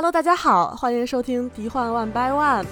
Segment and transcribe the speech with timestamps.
[0.00, 2.62] Hello，大家好，欢迎收听《敌幻 One by One》。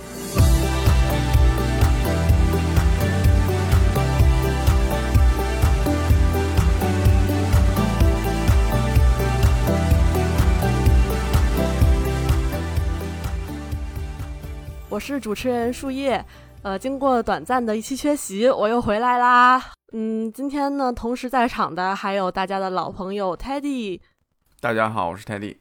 [14.88, 16.24] 我是主持人树叶，
[16.62, 19.60] 呃，经过短暂的一期缺席，我又回来啦。
[19.92, 24.00] 嗯，今天呢，同时在场的还有大家的老朋友 Teddy，
[24.60, 25.56] 大家好，我是 Teddy，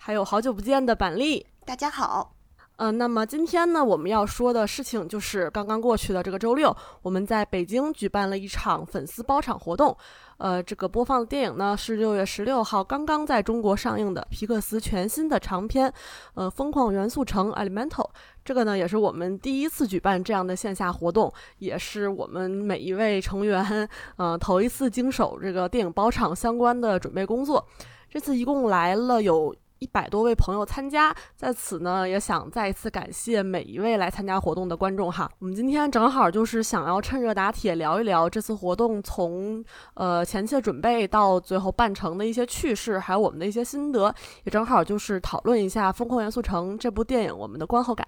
[0.00, 2.32] 还有好久不见的板栗，大家好。
[2.76, 9.94] 呃，那么今天呢，我们要说的事情就是刚刚过去的这个周六，我们在北京举办了一场粉丝包场活动。
[10.38, 15.92] 呃，这个播放的电影呢是六月十六号刚刚在中国上映的皮克斯全新的长片，
[16.34, 18.08] 呃，《疯狂元素城》（Elemental）。
[18.44, 23.86] 这个呢也是我们第一次举办这样的线下活动，也是我们每一位成员，
[24.16, 27.66] 呃，头一次经手这个电影包场相关的准备工作。
[28.08, 29.52] 这次一共来了有。
[29.78, 35.30] 一百多位朋友参加，在此呢，也想再一次感谢每一位来参加活动的观众哈。
[35.38, 48.06] 我们今天正好就是想要趁热打铁聊一聊这次活动从呃前期的准备到最后办成的一些趣事，还有我们的一些心得，也正好就是讨论一下《疯狂元素城》这部电影我们的观后感。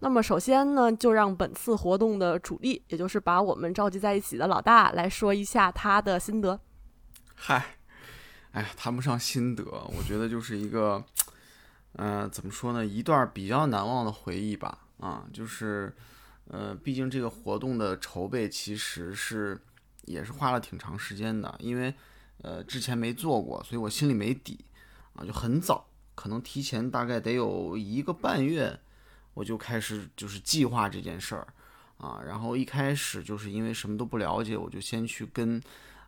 [0.00, 6.58] 那么首先呢，就让本次活动的主力，也就是把我们召集在一起的老大来说一下他的心得。
[7.34, 7.76] 嗨。
[8.52, 11.04] 哎呀，谈不上心得，我觉得就是一个，
[11.92, 14.78] 嗯，怎么说呢，一段比较难忘的回忆吧。
[14.98, 15.94] 啊，就是，
[16.48, 19.56] 呃，毕竟这个活动的筹备其实是
[20.06, 21.94] 也是花了挺长时间的，因为，
[22.42, 24.58] 呃，之前没做过，所以我心里没底。
[25.14, 28.78] 啊，就很早，可能提前大概得有一个半月，
[29.34, 31.46] 我就开始就是计划这件事儿。
[31.98, 35.62] 啊，然后一开始就是因为什么都不了解，我就先去跟。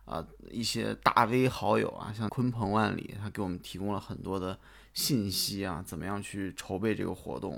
[0.05, 4.57] 啊，一些大 V 好友啊，像鲲鹏万里，他给我们提供了很多的
[4.93, 7.55] 信息啊，怎么样去筹备这个活动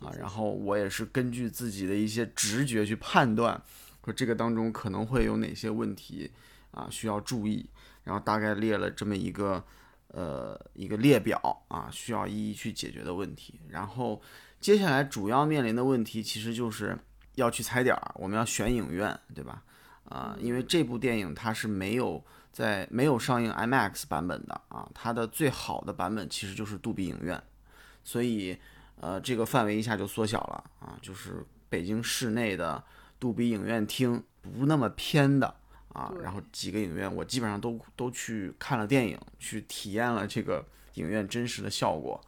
[0.00, 0.12] 啊？
[0.18, 3.60] 然后我也是根据自己的一些直觉去判断，
[4.04, 6.30] 说这个当中可能会有哪些问题
[6.70, 7.68] 啊需要注意，
[8.04, 9.62] 然后大概列了这么一个
[10.08, 13.60] 呃一个列表啊，需要一一去解决的问题。
[13.68, 14.22] 然后
[14.60, 16.96] 接下来主要面临的问题其实就是
[17.34, 19.62] 要去踩点儿，我们要选影院，对吧？
[20.10, 22.22] 啊，因为这部电影它是没有
[22.52, 27.40] 在没有上映 IMAX 版本的啊，它的最好的版本其实就是杜比影院，
[28.02, 28.58] 所以
[29.00, 32.82] 呃这个范围一下就缩小了啊，就是北京市内的
[33.20, 35.54] 杜比影院厅不那么偏的
[35.90, 42.20] 啊，然后几个影院我基本上都都去看了电影，去体验了这个影院真实的效果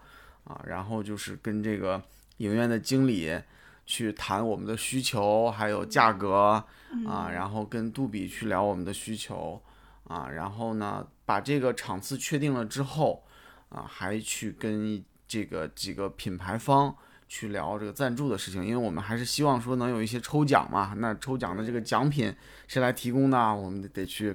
[0.44, 2.00] 啊，然后就是跟这个
[2.36, 3.36] 影院的经理。
[3.84, 6.64] 去谈我们的需求，还有价格
[7.06, 9.60] 啊，然后跟杜比去聊我们的需求
[10.04, 13.24] 啊，然后呢，把这个场次确定了之后
[13.68, 16.94] 啊，还去跟这个几个品牌方
[17.28, 22.34] 去聊这个赞助的事情，因为我们还是希望说能有一些抽奖嘛，那抽奖的这个奖品
[22.68, 23.54] 谁来提供呢？
[23.54, 24.34] 我们得去，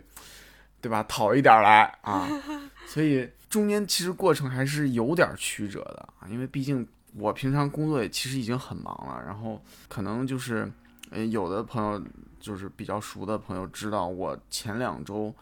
[0.82, 1.02] 对吧？
[1.04, 2.28] 讨一点来啊，
[2.86, 6.88] 所以中间其实过程还是有点曲折的啊，因为毕竟。
[7.16, 10.72] 我平常工作也其实已经很忙了，然后可能就是，
[11.10, 12.02] 呃，有的朋友
[12.40, 15.34] 就是比较熟的朋友知道，我前两周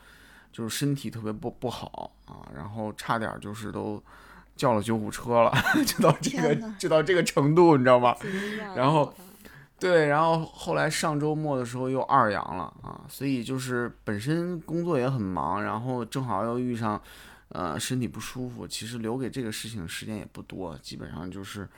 [0.51, 4.01] 就是身体特别不不好啊，然后差点就是都
[4.55, 5.51] 叫了救护车了，
[5.85, 8.15] 就到这个就到这个程度，你知道吗？
[8.75, 9.13] 然后，
[9.77, 17.01] 对，然后后来上周末的时候又二阳了啊，所以就是本身工作也很忙，然后正好又遇上。
[17.49, 21.69] 呃，身体不舒服，其实留给这个事情的时间也不多，基本上就是，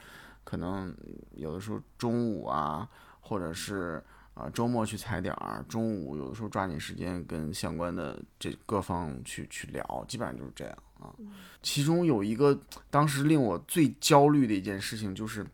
[0.44, 0.95] 可能
[1.35, 2.88] 有的时候中午啊，
[3.19, 4.01] 或者是
[4.33, 11.13] 啊周末去踩点儿，中午有的时候抓紧时间跟相关的这各方去去聊，基本上就是这样啊。
[11.61, 12.57] 其中有一个
[12.89, 15.45] 当时令我最焦虑的一件事情，就是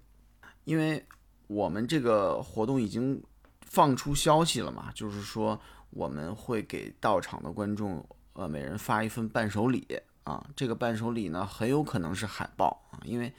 [0.64, 1.04] 因为
[1.48, 3.22] 我们这个活动已经
[3.62, 5.60] 放出消息了嘛，就是说
[5.90, 8.06] 我们会给到场的观众。
[8.34, 9.88] 呃，每人发一份伴手礼
[10.24, 13.32] 啊，这个伴手礼呢，很有可能是海报啊，因为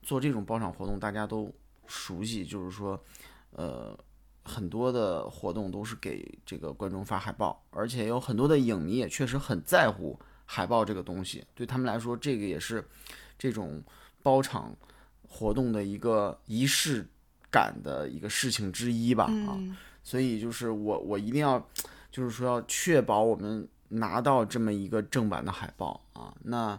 [0.00, 1.52] 做这种包场活动，大家都
[1.86, 2.98] 熟悉，就是说，
[3.50, 3.94] 呃，
[4.44, 12.82] 很多的活动都是给这个观众发海报，而且有很多的影迷也确实很在乎海报这个东西，对他们来说，这个也是
[13.38, 13.82] 这种
[14.22, 14.74] 包场
[15.28, 17.06] 活动的一个仪式
[17.50, 19.60] 感的一个事情之一吧啊，
[20.02, 21.58] 所以就是我我一定要，
[22.10, 23.68] 就是说要确保我们。
[23.90, 26.78] 拿到这么一个正版的海报啊，那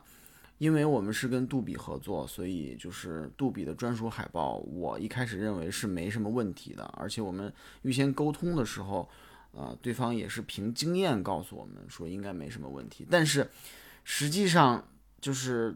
[0.58, 9.10] 因为我们是跟杜比合作，所以就是杜比的专属海报，我一开始认为是没什么问题的，而且我们预先沟通的时候，
[9.54, 13.50] 呃，对方也是凭经验告诉我们说应该没什么问题，但是
[14.04, 14.88] 实际上
[15.20, 15.76] 就是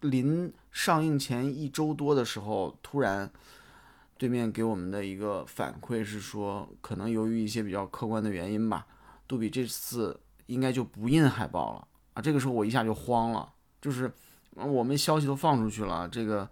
[0.00, 3.30] 临上映前一周多的时候，突然
[4.18, 8.86] 对面给我们的一个反馈是说，可能由于一些比较客观的原因吧，
[9.28, 10.18] 杜比这次
[10.50, 12.20] 应该就不印海报了啊。
[12.20, 14.12] 这个时候我一下就慌了，就是
[14.54, 16.48] 我们消息都放出去了，这个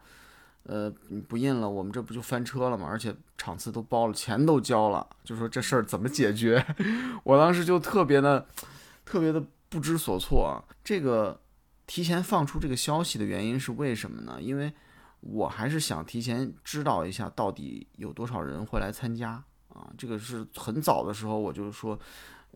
[0.62, 0.90] 呃
[1.28, 2.86] 不印了，我们这不就翻车了吗？
[2.88, 6.64] 而且场次都包了，钱都交了，就说这事儿怎么解决？
[7.24, 8.46] 我当时就特别的
[9.04, 10.64] 特别的不知所措啊。
[10.82, 11.40] 这个。
[11.90, 14.36] 提前放出这个消息的原因是为什么呢？
[14.42, 14.70] 因为
[15.20, 19.90] 我还是想提前知道一下到底有多少人会来参加啊。
[19.96, 21.98] 这个是很早的时候我就说，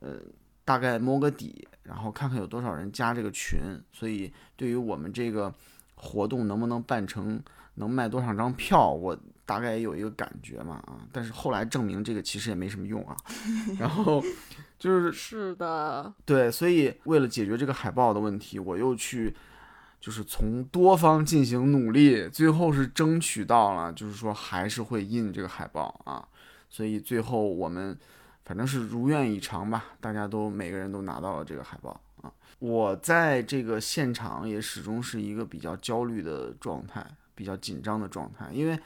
[0.03, 0.19] 呃，
[0.65, 3.59] 大概摸个底，然后看看有多少人加这个群。
[3.93, 5.53] 所以对于我们这个
[5.95, 7.43] 活动能不能办成，
[7.75, 11.01] 能卖多少张票，我大概也有一个感觉嘛啊。
[11.13, 13.17] 但是后来证明这个其实也没什么用啊。
[13.79, 14.23] 然后。
[14.79, 19.33] 就是是的，对，所以为了解决这个海报的问题，我又去，
[20.01, 26.27] 就是从多方进行努力，最后是争取到了，就是说还是会印这个海报啊。
[26.69, 27.97] 所以最后我们
[28.45, 32.33] 反正是如愿以偿吧，大家都每个人都拿到了这个海报啊。
[32.59, 38.79] 我在这个现场也始终是一个比较焦虑的状态，比较紧张的状态，因为。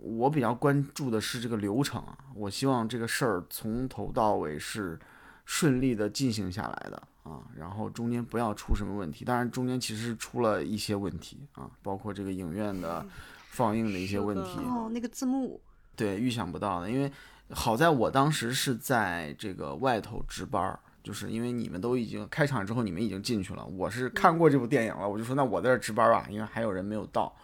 [0.00, 4.96] 我比较关注的是这个流程啊，我希望这个事儿从头到尾是
[5.44, 9.24] 顺利的进行下来的啊，然后中间不要出什么问题。
[9.24, 13.04] 当然，中间其实出了一些问题啊，包括这个影院的
[13.48, 14.60] 放映的一些问题。
[14.60, 15.60] 哦，那个字幕。
[15.96, 17.10] 对，预想不到的，因为
[17.50, 27.34] 好在我当时是在这个外头值班，就是因为你们都已经开场之后，你们已经进去了，我是看过这部电影了，我就说那我在这值班吧，因为还有人没有到。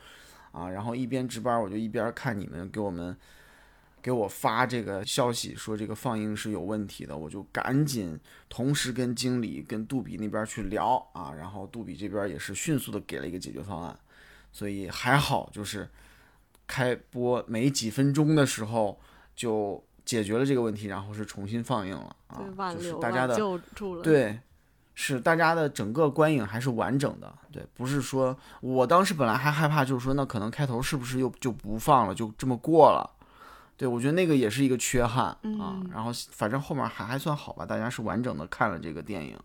[0.53, 3.17] 啊，然后一边值班，我就一边看你们给我们
[4.01, 8.17] 给我发这个消息，说这个放映是有问题的，我就赶紧
[8.49, 13.99] 同时跟经理跟杜比那边去聊啊，然后杜比这边也是迅速的给了一个解决方案，
[14.53, 15.89] 所以还好，就是
[16.69, 19.01] 开播没几分钟的时候
[19.35, 23.37] 就解决了这个问题，然后是重新放映了啊，就是大家的
[24.03, 24.39] 对。
[24.97, 33.11] 是大家的整个观影还是完整的，对，不是说我当时本来还害怕，就是说那可能开头是不是又就不放了，就这么过了，
[33.77, 35.27] 对我觉得那个也是一个缺憾
[35.59, 35.83] 啊。
[35.91, 39.37] 然后反正后面还还算好吧，大家是完整的看了这个电影。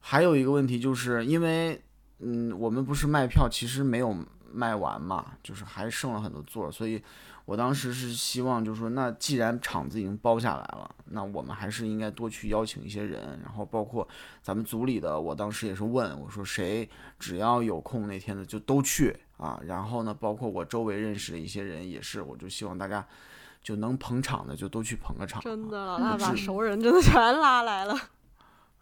[0.00, 1.80] 还有一个问题就是因为，
[2.18, 4.12] 嗯，我们不是卖票其实没有
[4.52, 7.00] 卖完嘛，就是还剩了很多座，所以。
[7.46, 14.06] 我当时是希望，就是说，那既然场子已经包下来了，那我们还是应该多去邀请一些人，然后包括
[14.42, 16.88] 咱们组里的，我当时也是问我说，谁
[17.20, 19.60] 只要有空那天的就都去啊。
[19.64, 23.06] 然后呢，包括我周围认识的一些人也是，我就希望大家
[23.62, 25.40] 就能捧场的就都去捧个场。
[25.40, 27.96] 真的，那把熟人真的全拉来了。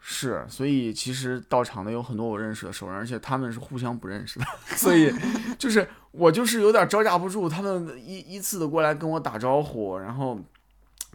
[0.06, 4.44] 是，所以其实到场的有很多我认识的熟人，而且他们是互相不认识的，
[4.76, 5.10] 所以
[5.58, 10.38] 就是我就是有点招架不住，他们依依次的过来跟我打招呼，然后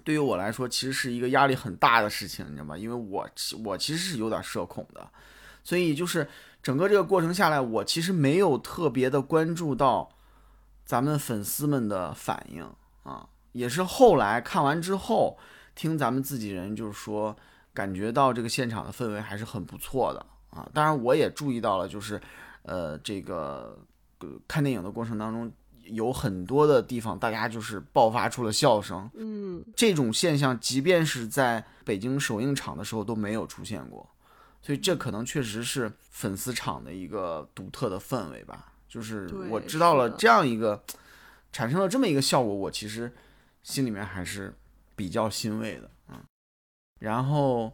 [0.04, 2.76] 对于我来说其实是一个压力很大的事情，你知道吗？
[2.76, 3.30] 因为我
[3.64, 5.08] 我其实是有点社恐的，
[5.64, 6.28] 所以就是
[6.64, 10.10] 整个这个过程下来，我其实没有特别的关注到
[10.84, 12.68] 咱们粉丝们的反应
[13.04, 15.38] 啊，也是后来看完之后
[15.76, 17.38] 听咱们自己人就是说。
[17.74, 20.68] 感觉到这个现场的氛围还是很不错的啊！
[20.74, 22.20] 当然，我也注意到了，就是，
[22.64, 23.78] 呃，这个
[24.48, 25.52] 看电影的过程当中，
[25.84, 29.10] 有很多的地方大家就是爆发出了笑声。
[29.14, 34.10] 嗯，这种现象即便是在北京首映场的时候都没有出现过，
[34.62, 38.74] 所以这可能确实是粉丝场的一个独特的氛围吧。
[38.88, 40.84] 就是我知道了这样一个
[41.54, 43.14] 产生了这么一个效果，我其实
[43.62, 44.54] 心里面还是
[44.96, 45.90] 比较欣慰的。
[47.00, 47.74] 然后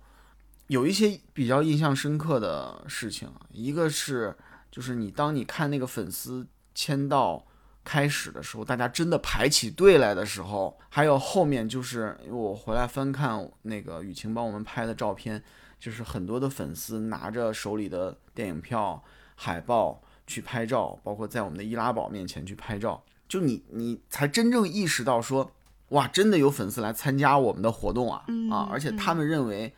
[0.67, 4.35] 有一些比较印象深刻的事情，一个是
[4.71, 7.45] 就是你当你看那个粉丝签到
[7.83, 15.43] 开始的时候，大家真的排起队来的时候，还有后面就是我回来翻看那个雨晴帮我们拍的照片，
[15.79, 19.03] 就是很多的粉丝拿着手里的电影票、
[19.35, 25.51] 海报去拍照，包括在我们的易拉宝面前去拍照，就你你才真正意识到说。
[25.89, 28.25] 哇，真的有粉丝来参加我们的活动啊！
[28.49, 29.71] 啊，而且他们认为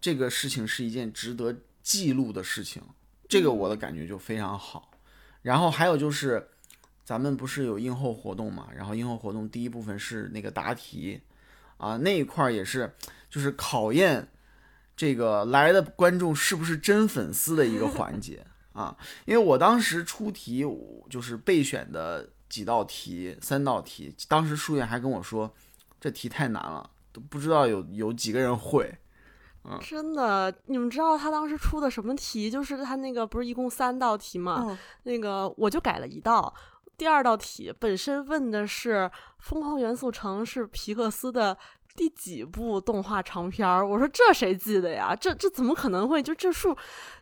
[0.00, 2.80] 这个事情是一件值得记录的事情，
[3.28, 4.92] 这个我的感觉就非常好。
[5.42, 6.48] 然后还有就是，
[7.04, 8.68] 咱们不是有映后活动嘛？
[8.72, 11.20] 然后映后活动第一部分是那个答题
[11.76, 12.94] 啊，那一块也是
[13.28, 14.28] 就是考验
[14.96, 18.96] 这个来的观众是不是真粉丝的一个环节啊。
[19.24, 20.64] 因为我当时出题
[21.10, 22.30] 就是备选的。
[22.48, 25.52] 几道题，三道题，当时书院还跟我说，
[26.00, 28.92] 这题太难了，都不知道有有几个人会，
[29.64, 32.50] 嗯，真的，你们知道他当时出的什么题？
[32.50, 34.64] 就是他那个不是一共三道题吗？
[34.68, 36.52] 嗯那个我就改了一道。
[36.96, 38.94] 第二道题本身问的是
[39.38, 41.56] 《疯狂元素城》是皮克斯的
[41.98, 43.84] 第几部动画长片儿？
[43.84, 45.16] 我说这谁记得呀？
[45.16, 46.22] 这这怎么可能会？
[46.22, 46.76] 就这数，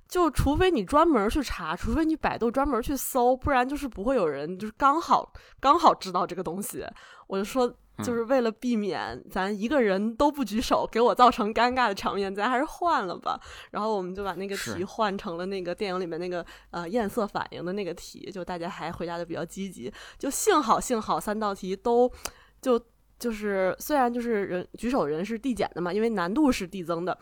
[0.07, 6.85] 就除非你专门去查，除非你百度专门去搜，不然就是不会有人就是刚好刚好知道这个东西。
[7.27, 13.41] 我就说，就是为了避免咱一个人都不举手，给我造成尴尬的场面，咱还是换了吧。
[13.71, 19.91] 然后我们就把那个题换成了那个电影里面那个呃艳色反应的那个题，就大家还回答的比较积极。
[20.19, 22.13] 就幸好幸好三道题都
[22.61, 22.79] 就
[23.19, 27.17] 就是虽然就是人举手人是递减的嘛，因为难度是递增的。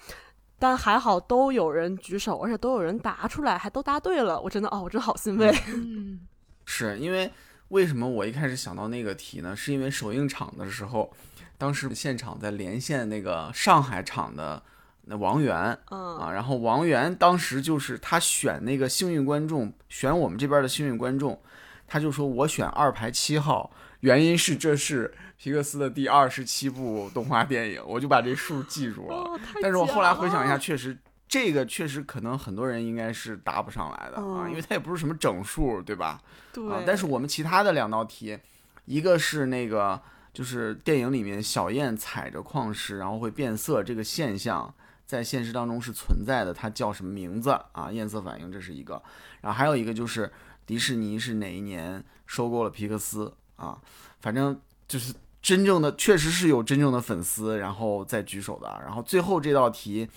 [0.57, 4.41] 但还好都有人举手，而且都有人答出来，还都答对了。
[4.41, 5.53] 我真的哦，我真好欣慰。
[5.69, 6.21] 嗯，
[6.65, 7.31] 是因为
[7.69, 9.55] 为什么我一开始想到那个题呢？
[9.55, 11.13] 是因为首映场的时候，
[11.59, 14.63] 当时现场在连线那个上海场的
[15.07, 21.39] 那王源嗯啊，然后王源当时就是他选那个幸运观众，选我们这边的幸运观众，
[21.87, 23.71] 他就说我选二排七号，
[24.01, 29.39] 原因是这是皮克斯的第二十七部动画电影，我就把这数记住了。
[29.61, 30.97] 但是我后来回想一下，确实
[31.29, 36.21] 这个确实可能很多人应该是答不上来的啊，嗯因为它也不是什么整数，对吧？
[36.53, 38.39] 对，啊，但是我们其他的两道题，
[38.85, 40.01] 一个是那个
[40.33, 44.73] 就是电影里面小燕踩着矿石然后会变色这个现象。
[45.07, 47.93] 在现实当中是存在的，它叫什么名字啊？
[47.93, 49.01] 艳色反应这是一个，
[49.43, 50.33] 然后还有一个就是
[50.65, 53.79] 迪士尼是哪一年收购了皮克斯啊？
[54.21, 58.69] 反正就是真正的，确实是有真正的粉丝然后再举手的。
[58.85, 60.09] 然后最后这道题，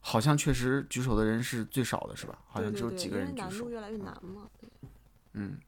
[0.00, 2.38] 好像确实举手的人是最少的，是吧？
[2.48, 3.70] 好像只有几个人举手难度。
[3.70, 4.42] 越来越难嘛。
[5.34, 5.58] 嗯，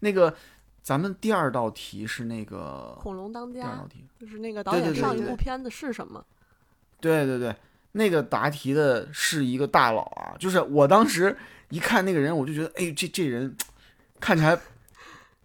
[0.00, 0.34] 那个
[0.82, 6.24] 咱们第二道题是那个恐龙当家第二道题，就是那个导演上一部片子是什么？
[7.00, 7.54] 对对对，
[7.92, 11.36] 那个答题的是一个大佬啊，就是我当时
[11.70, 13.56] 一看那个人，我就觉得，哎，这这人
[14.20, 14.58] 看起来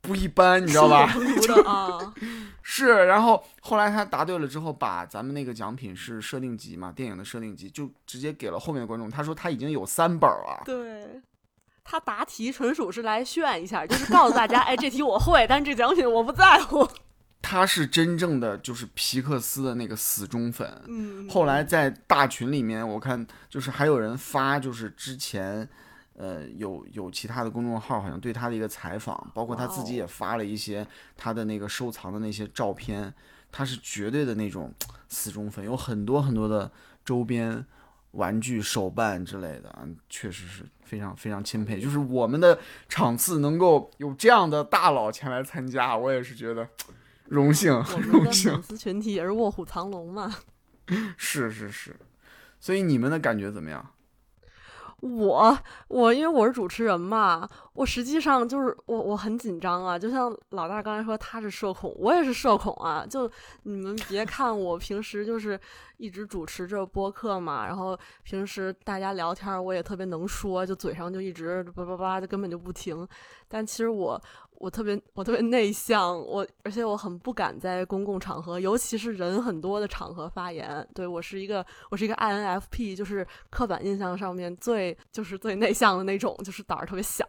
[0.06, 1.14] 不一般，你知道吧？
[2.62, 9.10] 是，然后后来他答对了之后，把咱们那个奖品是设定集嘛，电影的设定集，就直接给了后面的观众。
[9.10, 11.22] 他说他已经有三本了，对。
[11.88, 16.90] 他答题纯属是来炫一下，就是告诉大家，哎，这题我会，但是这奖品我不在乎。
[17.44, 20.82] 他是真正的就是皮克斯的那个死忠粉。
[20.88, 25.70] 嗯，后来在大群里面，我看就是还有人发，就是之前，
[26.18, 30.86] 呃，有有其他的公众号好像对他的一个采访，包括他自己也发了一些
[31.18, 33.14] 他的那个收藏的那些照片，
[33.52, 34.74] 他是绝对的那种
[35.10, 36.72] 死忠粉，有很多很多的
[37.04, 37.66] 周边
[38.12, 41.82] 玩具、手办之类的，嗯确实是非常非常钦佩。
[41.82, 42.58] 就是我们的
[42.88, 46.66] 场次能够有这样的大佬前来参加，我也是觉得
[47.26, 48.64] 荣幸，我们的荣幸粉。
[48.64, 50.34] 丝群体也是卧虎藏龙嘛。
[51.18, 51.96] 是是是，
[52.60, 53.92] 所以你们的感觉怎么样？
[55.06, 55.58] 我
[55.88, 63.06] 我因为我是主持人嘛，我实际上就是我我很紧张啊，就像老大刚才说他是社恐，我也是社恐啊。
[63.08, 63.30] 就
[63.64, 65.60] 你们别看我平时就是
[65.98, 73.08] 一直主持着播客嘛，然后平时大家聊天我也特别能说，就嘴上就一直叭叭叭就根本就不停。
[73.48, 74.20] 但其实我
[74.58, 80.88] 我特别我特别内向，我而且我很不敢在公共场合，尤其是人很多的场合发言。
[80.94, 87.26] 对我是一个我是一个 INFP，就是刻板印象上面最就是最内向的那种，就是胆儿特别小。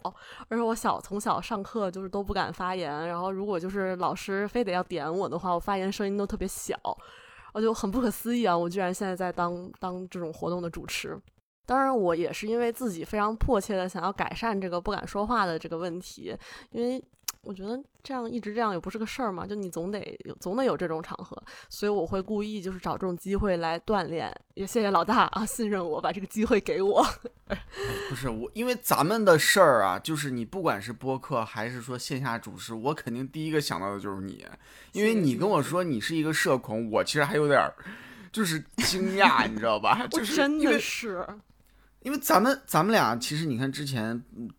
[0.48, 6.76] 而且我小从小上课就是都不敢发言，然后如果就是老师非得要点我的话，我发言声音都特别小，
[7.52, 8.56] 我就很不可思议啊！
[8.56, 11.18] 我居然现在在当当这种活动的主持。
[11.64, 16.32] 当然，我也是因为自己非常迫切的想要改善这个不敢说话的这个问题，
[16.70, 17.02] 因为
[17.46, 24.34] 我觉得这样一直这样也不是个事儿嘛，就你总得有总得有这种场合，所以我会故意就是找这种机会来锻炼。
[24.54, 27.06] 也谢谢老大啊，信任我，把这个机会给我。
[28.10, 34.44] 不是我，因为咱们的事儿啊，就是你不管是播客还是说线下主持，我肯定第一个想到的就是你，
[34.92, 37.72] 因为你跟我说你是一个社恐，我其实还有点儿
[38.32, 40.00] 就是惊讶，你知道吧？
[40.12, 41.24] 我就是真的是，
[42.00, 44.50] 因为咱们咱们俩其实你看之前嗯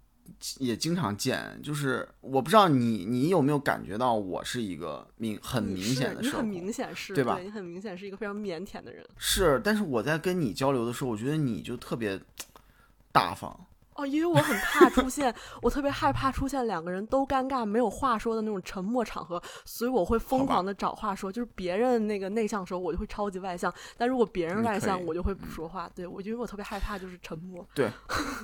[0.59, 9.05] 也经常见，就是我不知道你你有没有感觉到我是一个明很明显的社恐，明显是对吧你很明显是一个非常腼腆的人。
[9.17, 12.19] 是，但是我在跟你交流的时候，我觉得你就特别
[13.11, 13.59] 大方。
[13.97, 21.31] 哦，因为我很怕出现，我特别害怕出现两个人都尴尬没有话说的那种沉默场合，所以我会疯狂的找话说。
[21.31, 25.89] 就是别人那个内向的时候，我就会超级外向；但如果别人外向，我就会不说话。
[25.93, 27.67] 对我，因为我特别害怕就是沉默。
[27.73, 27.89] 对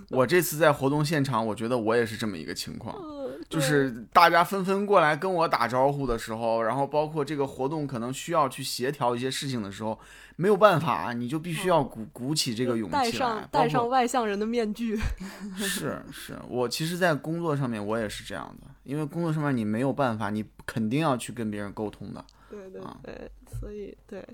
[0.09, 2.95] 我这次在活动现场，我觉得我也是这么一个情况。
[2.95, 9.97] 呃，就是大家纷纷过来跟我打招呼的时候，然后包括这个活动可能需要去协调一些事情的时候，
[10.35, 14.97] 没有办法，你就必须要鼓鼓起这个勇气来上，戴上外向人的面具。
[15.57, 22.23] 是是，我其实，在工作上面我也是这样的，因为工作上面你没有办法，你肯定要去跟别人沟通的。
[22.53, 24.25] 对对啊对，所以对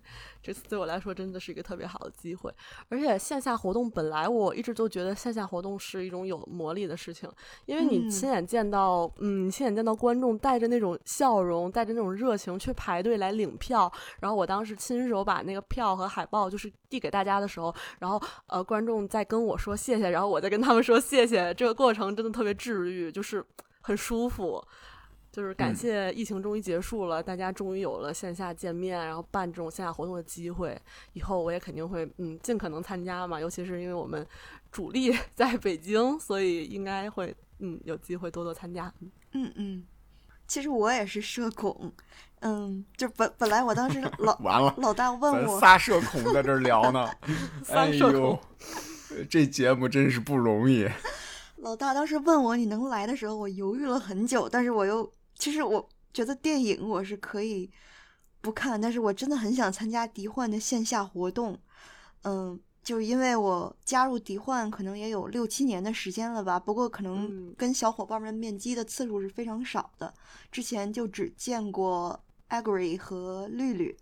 [0.41, 2.53] 这次对我来说真的是一个特别好的机会。
[2.89, 7.29] 而且线下活动本来我一直都觉得线下活动是一种有魔力的事情，
[7.65, 13.91] 因为你嗯亲眼见到，嗯，你亲眼见到观众带着那种笑容，带着那种热情去排队来领票。
[14.19, 23.45] 然后我当时亲手把那个票和海报就是递给大家的时候，然后呃观众在跟我说谢谢，然后我再跟他们说谢谢，这个过程真的特别治愈，就是
[23.81, 24.63] 很舒服。
[25.31, 30.75] 就是感嗯谢疫情终于结束了，大家终于有了线下见面，然后办这种线下活动的机会。
[31.13, 34.25] 以后我也肯定会嗯尽可能参加嘛，尤其是因为我们
[34.71, 38.91] 主力 在北京，所以应该会嗯有机会多多参加。
[39.01, 39.83] 嗯嗯嗯，
[40.47, 41.93] 其实我也是社恐，
[42.41, 47.07] 嗯，就本本来我当时老 完了，老大问我，仨社恐在这儿聊呢，
[47.69, 48.39] 哎呦恐，
[49.29, 50.87] 这节目真是不容易。
[51.57, 57.71] 老大当时问我你能来的时候，我犹豫了很久，但是我又其实我觉得电影我是可以
[58.41, 61.57] 不看，但是我真的很想参加迪幻的线下活动，
[62.21, 62.59] 嗯。
[62.81, 70.11] 就是因为我加入迪幻可能也有六七年的时间了吧，不过可能嗯跟小伙伴们面基的次数是非常少的。
[70.49, 73.95] 之前就只见过 Agri 和绿绿，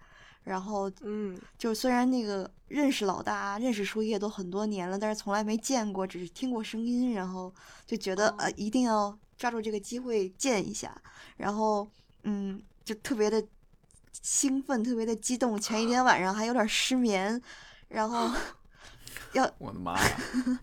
[0.44, 7.54] 然后嗯就虽然那个认识老大、认识树叶都很多年了，但是从来没见过，只是听过声音，然后
[7.86, 11.00] 就觉得、呃一定要抓住这个机会见一下，
[11.38, 11.90] 然后
[12.24, 13.44] 嗯就特别的
[14.22, 17.42] 兴奋，特别的激动，前一天晚上还有点失眠，
[17.88, 18.30] 然后
[19.34, 20.18] 要我的妈呀！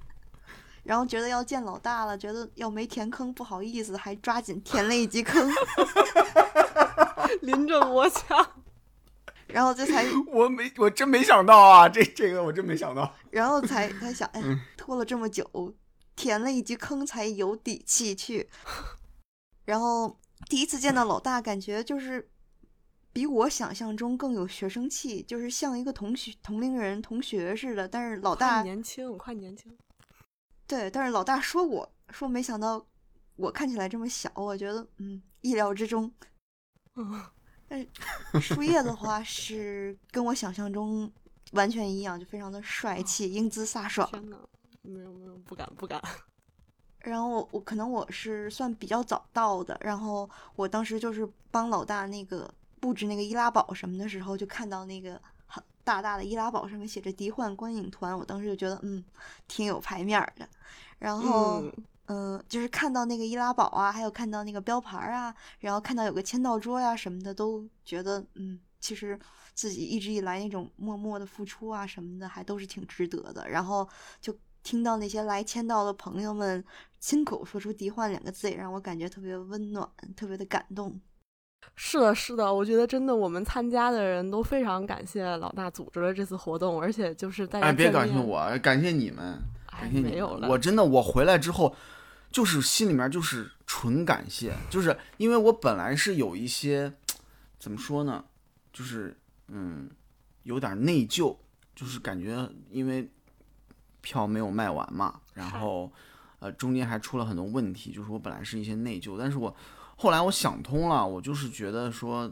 [0.85, 5.51] 然后觉得要见老大了，觉得要没填坑不好意思，还抓紧填了一级坑，
[7.41, 8.47] 临阵磨枪。
[9.47, 13.15] 然后这才我没，我真没想到啊，这这个我真没想到。
[13.31, 14.43] 然后才才想，哎，
[14.77, 15.49] 拖了这么久，
[16.17, 18.49] 填了一级坑才有底气去。
[19.65, 20.19] 然后
[20.49, 22.31] 第一次见到老大，感觉就是
[23.13, 27.89] 比我想象中更有学生气，就是像一个同学、同龄人、同学似的。
[27.89, 29.77] 但是老快大年轻，快年轻。
[30.67, 32.87] 对，但是老大说我说没想到
[33.37, 36.13] 我看起来这么小，我觉得嗯意料之中。
[36.97, 37.23] 嗯
[38.41, 41.11] 树叶的话是跟我想象中
[41.53, 44.09] 完全一样，就非常的帅气、英姿飒爽。
[44.13, 44.39] 天哪，
[44.85, 46.01] 没有没有，不敢不敢。
[47.01, 59.05] 然后我我可能我是算比较早到的，然后我当时就是帮老大那个布置那个易拉宝什么的时候，就看到那个很大大的易拉宝上面写着“迪幻观影团”，我当时就觉得嗯
[59.49, 60.49] 挺有排面的。
[60.99, 61.73] 然后嗯
[62.07, 69.19] 嗯、就是看到那个易拉宝啊，还有看到那个标牌啊，然后看到有个签到桌呀、什么的，都觉得嗯其实
[69.55, 73.49] 自己一直以来那种默默的付出啊什么的，还都是挺值得的。
[73.49, 73.87] 然后
[74.21, 74.35] 就
[74.65, 76.65] 听到那些来签到的朋友们
[76.99, 81.01] 亲口说出“迪幻”两个字，也让我感觉特别温暖，特别的感动。
[81.77, 90.11] 是的，是的，我觉得真的，我们参加的人都非常感谢老大组织了这次活动，而且就是大家哎，别，感谢我，感谢你们，哎感谢你们。
[90.13, 91.75] 没有了，我真的，我回来之后，
[92.31, 96.93] 就是心里面就是纯感谢，就是因为我本来是有一些
[97.59, 98.25] 怎么说呢，
[98.73, 99.17] 就是
[99.49, 99.91] 嗯，
[100.43, 101.37] 有点内疚，
[101.75, 103.11] 就是感觉因为
[104.05, 105.91] 票没有卖完嘛，然后
[106.39, 109.53] 呃中间还出了很多问题，就是我本来是一些内疚，但是我
[109.97, 112.31] 后来我想通了，我就是觉得说，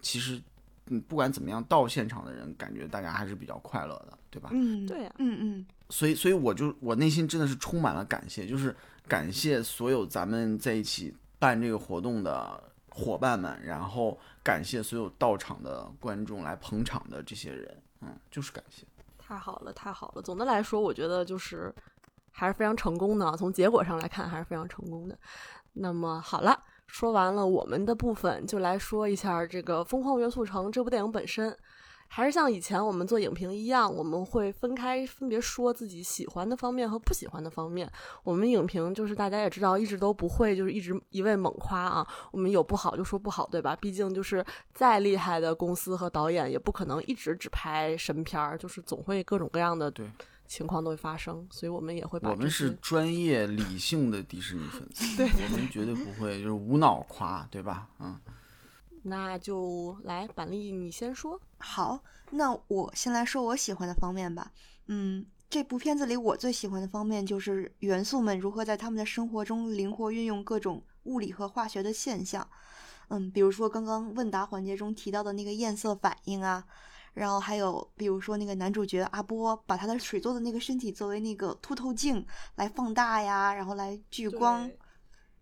[0.00, 0.40] 其实
[0.86, 4.48] 嗯不管怎么样，到现场的人感觉大家还是比较快乐的，对吧？
[4.52, 8.74] 嗯，对呀嗯嗯，所以，所以我就我内心真的是充满了感谢，就是
[9.06, 18.84] 感谢所有咱们在一起办这个活动的伙伴们，然后感谢所有到场的观众来捧场的这些人，嗯，就是感谢。
[19.30, 20.22] 太好了，太好了。
[20.22, 21.72] 总的来说，我觉得就是
[22.32, 25.16] 还是非常成功的，从结果上来看还是非常成功的。
[25.74, 31.56] 那么好了，说完了我们的部分，就来说一下这个《疯狂元素城》这部电影本身。
[32.12, 37.88] 还是像以前我们做影评一样，我们会分开分别说自己喜欢的方面和不喜欢的方面。
[38.24, 43.76] 我们影评就是大家也知道，一直都不会就是一直一味猛夸啊，我们有不好就说不好，对吧？
[43.76, 44.44] 毕竟就是
[44.74, 50.04] 再厉害的公司和导演，也不可能一直只拍神片儿，就是总会各种各样的对
[50.48, 57.86] 情况都会发生，所以我们也会把我们是专业理性的迪士尼粉丝， 对我们绝对不会就是无脑夸，对吧？
[58.00, 58.18] 嗯，
[59.02, 61.40] 那就来板栗，你先说。
[61.58, 64.50] 好，那我先来说我喜欢的方面吧。
[64.86, 72.46] 嗯，这部片子里我最喜欢的方面就是元素们如何在他们的生活中灵活运用各种物理和化学的现象。
[73.08, 76.64] 嗯，比如说刚刚问答环节中提到的那个焰色反应啊，
[77.14, 84.76] 然后还有比如说那个男主角阿波把他的水做的那个身体作为那个凸透镜来放大呀，然后来聚光对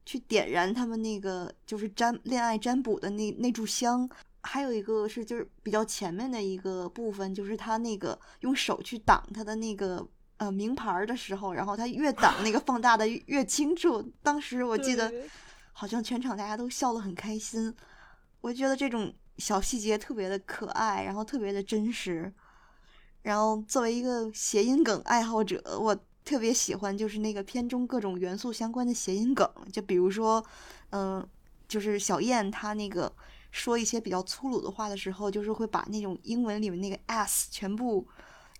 [0.09, 4.09] 去点燃他们那个就是占恋爱占卜的那那炷香。
[4.41, 14.03] 还有一个是就是比较前面的一个部分，就是他那个用手去挡他的那个呃名牌的时候，然后他越挡那个放大的越越清楚。
[14.23, 15.13] 当时我记得
[15.73, 17.75] 好像全场大家都笑得很开心。
[18.41, 22.33] 我觉得这种小细节特别的可爱，然后特别的真实。
[23.23, 25.95] 然后作为一个谐音梗爱好者，我
[26.29, 30.45] 特别喜欢就是那个片中各种元素相关的谐音梗，就比如说，
[30.91, 31.27] 嗯、
[31.67, 33.11] 就是小燕她那个
[33.51, 38.07] 说一些比较粗鲁的话的时候，就是会把那种英文里面那个 s 全部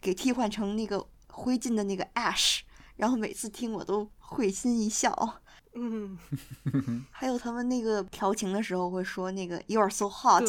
[0.01, 2.61] 给替换成那个灰烬的那个 ash，
[2.97, 5.43] 然后每次听我都会心一笑。
[5.75, 6.17] 嗯，
[7.13, 10.43] 还有他们那个调情的时候会说那个 “You are so hot”，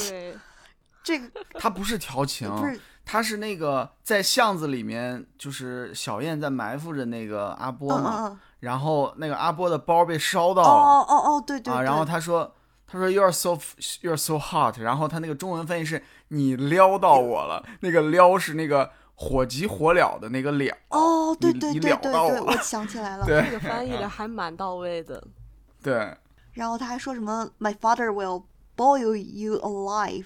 [1.04, 2.80] 这个他不是调情，不是
[3.12, 10.72] 他是那个在巷子里面，就是小燕在埋伏着那个阿波嗯嘛，然后那个阿波的包被烧到哦了。
[10.72, 12.54] 哦哦哦，对对啊，对，然后他说，
[12.86, 13.58] 他说 you are so
[14.02, 23.26] you are so hot，然后他那个中文翻译是你撩到我了，那个撩是那个火急火燎的那个燎，哦，对对对对对，我我 想起来了。
[23.26, 25.24] 对这个翻译的还蛮到位的。
[25.82, 26.16] 对，
[26.54, 28.44] 然后他还说什么 “My father will
[28.78, 30.26] boil you alive”，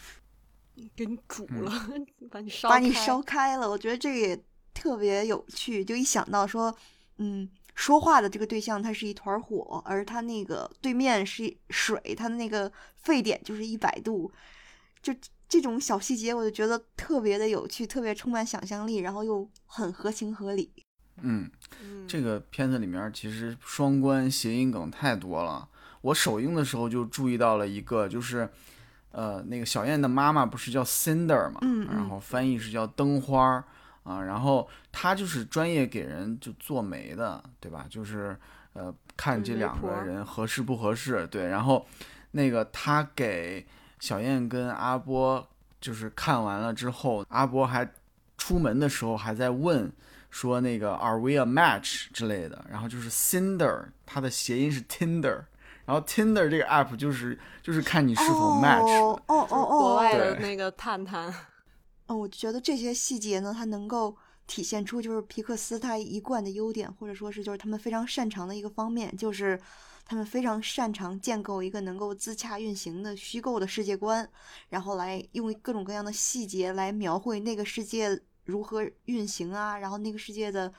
[0.95, 1.71] 给你煮嗯了，
[2.31, 3.69] 把你烧开把你烧开了。
[3.69, 6.75] 我觉得这个也特别有趣，就一想到说，
[7.17, 14.31] 嗯，说话的这个对象他是一团火，而他那个对面是水，他的那个沸点就是一百度，
[15.01, 15.13] 就
[15.47, 20.71] 这种小细节，我就觉得特别的有趣，特别充满想象力，然后又很合情合理。
[21.21, 21.47] 嗯，
[21.83, 25.69] 嗯，这个片子里面其实双关谐音梗太多了。
[26.01, 28.49] 我首映的时候就注意到了一个，就是，
[29.13, 33.63] 呃，那个小燕的妈妈不是叫 Cinder 嘛，嗯嗯然后翻译是叫灯花儿
[34.03, 37.85] 啊，然后她就是专业给人就做媒的，对吧？
[37.89, 38.37] 就是
[38.73, 41.87] 呃看这两个人合适不合适，对，然后
[42.31, 43.65] 那个她给
[43.99, 45.47] 小燕跟阿波
[45.79, 47.89] 就是看完了之后，阿波还
[48.37, 49.91] 出门的时候还在问。
[50.33, 55.43] 说那个 Are we a match 之类的，然后就是 Cinder，它的谐音是 Tinder，
[55.85, 58.87] 然后 Tinder 这个 app 就是就是看你是否 match。
[58.87, 61.33] 哦哦哦哦，国外的那个探探，
[62.07, 64.15] 嗯，我觉得这些细节呢，它能够
[64.47, 69.59] 体现出就是皮克斯它一贯的优点，或者说是就是他们非常擅长的一个方面，就是
[70.05, 74.27] 他们非常擅长建构一个能够自洽运行的虚构的世界观，
[74.69, 80.71] 然后来用各种各样的细节来描绘那个世界如何运行啊，然后那个世界的。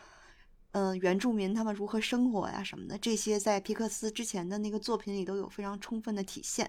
[0.74, 6.68] 嗯，原住民他们如何生活呀什么的，这些在皮克斯之前的那个作品里都有非常充分的体现。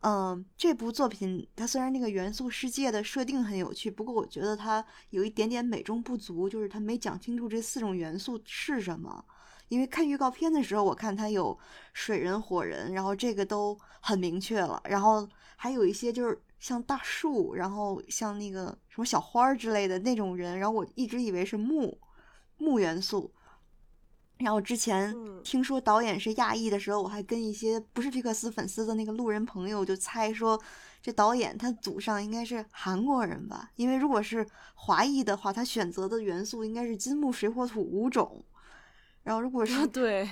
[0.00, 9.22] 嗯，这部作品它虽然那个元素世界的设定很有趣，不过我觉得它有一点点美中不足，就是它没讲清楚这四种元素是什么。
[9.68, 11.58] 因为看预告片的时候，我看它有
[11.92, 21.98] 水人、火人，然后这个都很明确了，然后还有一些就是像大树，然后像那个什么小花之类的那种人，然后我一直以为是木
[22.62, 23.32] 木元素。
[24.38, 30.60] 然后之前嗯听说导演是亚裔的时候，我还跟一些不是皮克斯粉丝的那个路人朋友就猜说，
[31.00, 33.70] 这导演他祖上应该是韩国人吧？
[33.76, 34.44] 因为如果是
[34.74, 38.44] 华裔的话，他选择的元素应该是金木水火土五种。
[39.22, 40.28] 然后如果是对，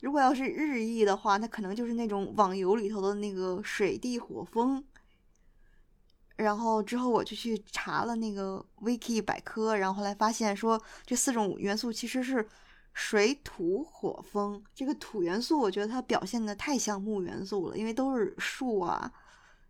[0.00, 4.84] 如果要是日裔的话，那可能就是那种网游里头的那个水地火风。
[6.38, 12.48] 然后之后我就去查了那个 wiki 百科，然后后来发现说这四种元素其实是
[12.94, 14.62] 水土火风。
[14.72, 19.12] 这个土元素，我觉得它表现的太像木元素了，因为都是树啊，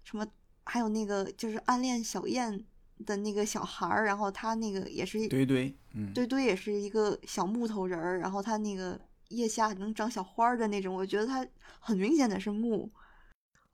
[0.05, 0.27] 什么
[0.65, 2.63] 还有那个就是暗恋小燕
[3.07, 11.47] 的那个小孩儿，然后他那个也是堆堆，嗯，堆堆也是一个小木头人儿，然后他那个腋下能长小花儿的那种，我觉得他
[11.81, 12.91] 很明显的是木。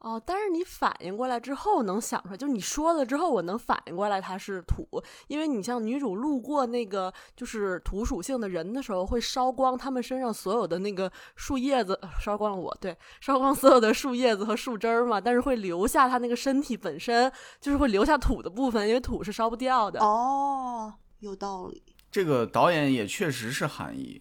[0.05, 4.87] 哦，但是你反应过来之后能想出来，就是你说了之后，我能反应过来它是土，
[5.29, 20.01] 因为你像女主路过那个就是土属性的人的时候，会烧光他们身上所有的那个树叶子，呃烧光了我，对，烧光所有的树叶子和树枝儿嘛，但是会留下他那个身体本身，就是会留下土的部分，因为土是烧不掉的。
[20.01, 21.83] 哦，有道理。
[22.11, 24.21] 这个导演也确实是韩裔，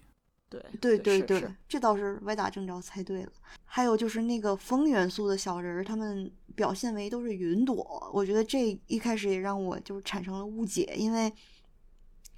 [0.80, 3.32] 对对对对是是，这倒是歪打正着猜对了。
[3.66, 11.34] 还有就是那个风元素的小人儿，他们表现为都是云朵，我觉得这一开始也让我就是产生了误解，因为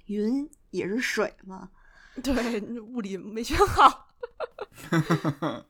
[0.06, 1.70] 云也是水嘛。
[2.22, 4.08] 对，物理没学好。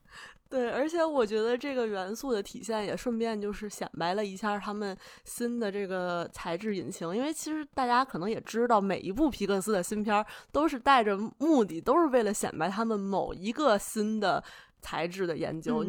[0.49, 14.43] 对，而且我觉得这个元素的体现也顺便就是显摆了一下他们新的这个材质引擎，因为其实大家可能也知道，每一部皮克斯的新片儿都是带着目的，都是为了显摆他们某一个新的
[14.81, 15.85] 材质的研究。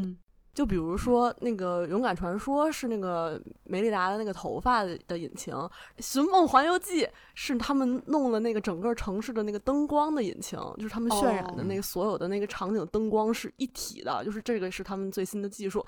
[0.58, 5.54] 就比如说那个《勇敢传说》是那个梅丽达的那个头发的引擎，
[6.00, 15.86] 《寻梦环游记》是他们弄了那个整个城市的那个灯光的引擎，就是他们渲染的那个所有的那个场景灯光是一体的，就是这个是他们最新的技术。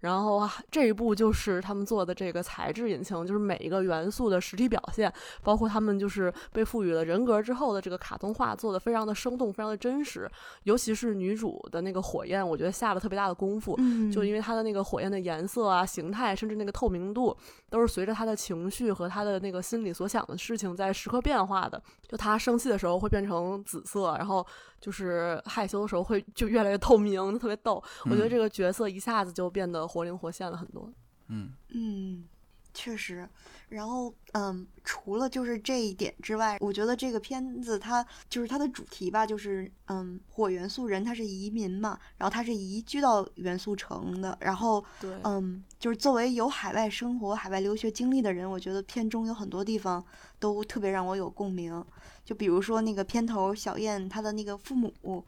[0.00, 5.10] 然后啊这一步就是他们做的这个材质引擎，就是每一个元素的实体表现，
[5.42, 10.30] 包括他们就是被赋予了人格之后的这个卡通化，做的非常的生动，非常的真实。
[10.64, 13.74] 尤其是女主的那个火焰，我觉得下了特别大的功夫。
[13.78, 17.36] 嗯，就因为它的那个火焰的颜色啊、形态，甚至那个透明度，
[17.68, 21.82] 都是随着他的情绪和他的那个心里所想的事情在时刻变化的。
[22.08, 24.44] 就他生气的时候会变成紫色，然后
[24.80, 27.82] 就是害羞的时候会就越来越透明，特别逗。
[28.04, 30.90] 我觉得这个角色一下子就变得活灵活现了很多。
[31.28, 32.24] 嗯嗯，
[32.72, 33.28] 确实。
[33.68, 50.04] 然后，嗯，除了就是这一点之外，我觉得这个片子它就是它的主题吧，就是嗯，火元素人他是移民嘛，然后他是移居到元素城的，然后对，嗯，就是作为有海外生活、海外留学经历的人，我觉得片中有很多地方
[50.40, 51.84] 都特别让我有共鸣。
[52.24, 55.24] 就比如说那个片头小燕她的那个父母，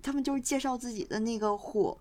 [0.00, 1.98] 他们就是介绍自己的那个火，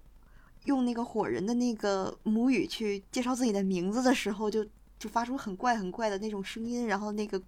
[0.65, 4.63] 用那个火人的那个母语去介绍自己的名字的时候，就
[4.99, 7.41] 就发出很怪很怪的那种声音，然后那个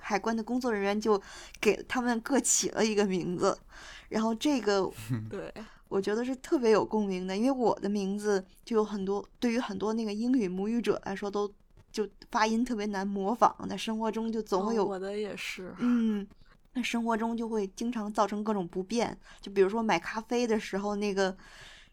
[0.00, 1.20] 海关的工作人员就
[1.60, 3.58] 给他们各起了一个名字，
[4.10, 4.88] 然后这个
[5.28, 5.52] 对，
[5.88, 11.50] 我觉得是特别有共鸣的，因为我的名字就有很多，对于很多那个英语母语者来说，都
[11.90, 15.74] 就发音特别难模仿，在生活中就总会有，哦我的也是。
[15.78, 16.24] 嗯，
[16.74, 21.34] 那生活中就会经常造成各种不便，就比如说买咖啡的时候，那个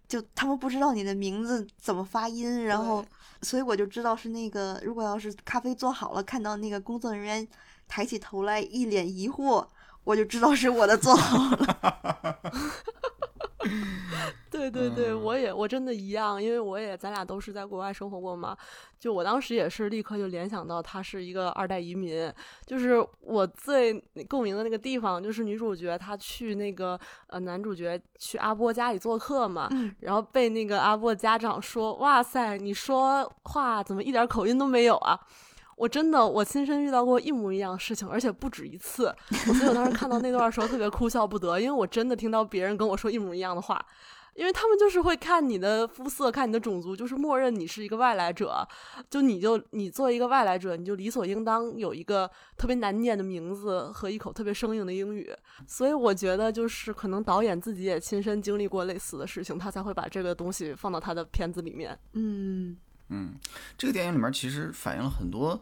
[0.08, 3.06] 就他们不知道你的名字怎么发音，然后
[3.42, 7.48] 所以我就知道是那个，如果要是咖啡做好了，看到那个工作人员
[7.88, 9.68] 抬起头来一脸疑惑，
[10.04, 12.40] 我就知道是我的做好了。
[14.50, 18.56] 对对对，嗯我也我真的一样，因为我也咱俩都是在国外生活过嘛，
[19.00, 22.32] 就我当时也是立刻就联想到他是一个二代移民，
[22.66, 23.94] 就是我最
[24.30, 26.98] 共鸣的那个地方，就是女主角她去那个
[27.28, 35.20] 呃男主角去阿波家里做客嘛，嗯然后被那个阿波家长说，哇塞，你说话怎么一点口音都没有啊？
[35.76, 39.14] 我真的，我亲身遇到过一模一样的事情，而且不止一次。
[39.48, 43.86] 我所以我当时看到那段时候特别哭笑不得，因为我真的听到别人跟我说一模一样的话，
[44.36, 48.66] 因为他们就是会看你的肤色，看你的种族，就是默认你是一个外来者，
[49.10, 55.30] 就你就你作为一个外来者，你就理所应当有一个特别难念的名字和一口特别生硬的英语。
[55.68, 61.98] 所以我觉得就是可能导演自己也亲身经历过类似的事情，他才会把这个东西放到他的片子里面。
[62.14, 62.78] 嗯
[63.10, 63.36] 嗯，
[63.78, 65.62] 这个电影里面其实反映了很多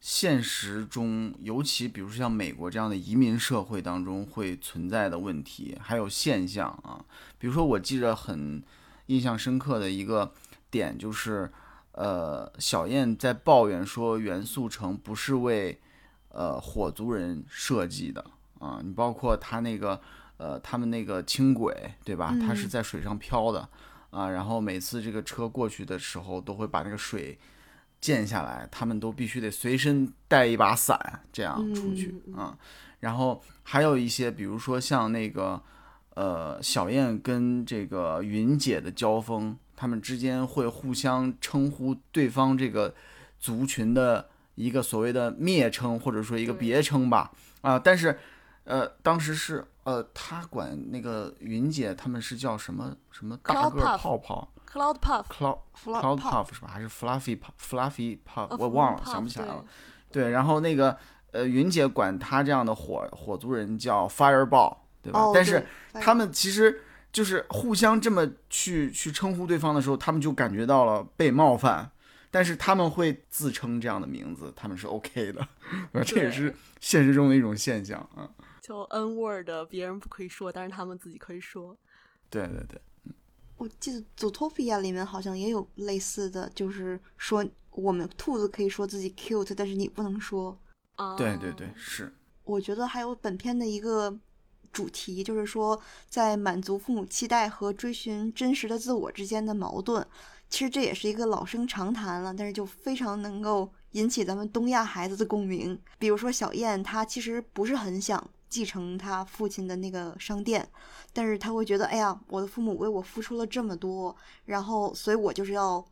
[0.00, 7.02] 现实中，尤其比如说像美国这样的移民社会当中会存在的问题，还有现象啊。
[7.38, 8.62] 比如说，我记着很
[9.06, 10.32] 印象深刻的一个
[10.70, 11.50] 点就是，
[11.92, 15.78] 呃，小燕在抱怨说元素城不是为
[16.30, 18.24] 呃火族人设计的
[18.58, 20.00] 啊，你包括他那个
[20.36, 22.34] 呃他们那个轻轨对吧？
[22.46, 23.68] 它是嗯在水上漂的。
[24.14, 27.36] 啊，然后每次这个车过去的时候，都会把那个水
[28.00, 32.56] 溅下来，他们都必须得随身带一把伞，这样出去嗯啊。
[33.00, 35.60] 然后还有一些，比如说像那个
[36.14, 42.94] 呃小燕跟这个云姐的交锋，他们之间会互相称呼对方这个
[43.40, 47.32] 族群的一个所谓的蔑称，或者说一个别称吧。
[47.62, 48.16] 啊，但是
[48.62, 56.68] 呃，当时是呃，他管那个云姐他们是叫什么什么大个泡泡 Cloud Puff，，cloud cloud Puff 是吧？
[56.68, 58.48] 还是 fluffy puff fluffy puff？
[58.48, 59.64] 呃我忘了，想不起来了。
[60.10, 60.96] 对，然后那个
[61.30, 65.20] 呃，云姐管他这样的火火族人叫 fireball，对吧？
[65.20, 65.64] 哦，但是
[66.00, 71.88] 他们其实就是互相这么去去称呼对方的时候，他们就感觉到了被冒犯，
[72.30, 75.46] 但是他们会自称这样的名字，他们是 OK 的，
[76.04, 78.26] 这也是现实中的一种现象啊。
[78.66, 81.76] 就 N word，别人不可以说，但是他们自己可以说。
[82.30, 82.80] 对对对，
[83.58, 90.58] 我记得《Zootopia》里面好像也有类似的，就是说我们兔子可以说自己 cute，但是你不能说。
[90.94, 92.10] 啊，对对对，是，
[92.44, 94.18] 我觉得还有本片的一个
[94.72, 100.06] 主题，就是说在满足父母期待和追寻真实的自我之间的矛盾。
[100.48, 105.78] 其实这也是一个老生常谈了，但是就非常能够引起咱们东亚孩子的共鸣。
[105.98, 110.64] 比如说小燕，她其实不是很想继承他父亲的那个商店，
[111.12, 114.14] 但是他会觉得，哎呀，我的父母为我付出了这么多，
[114.44, 115.84] 然后所以我就是要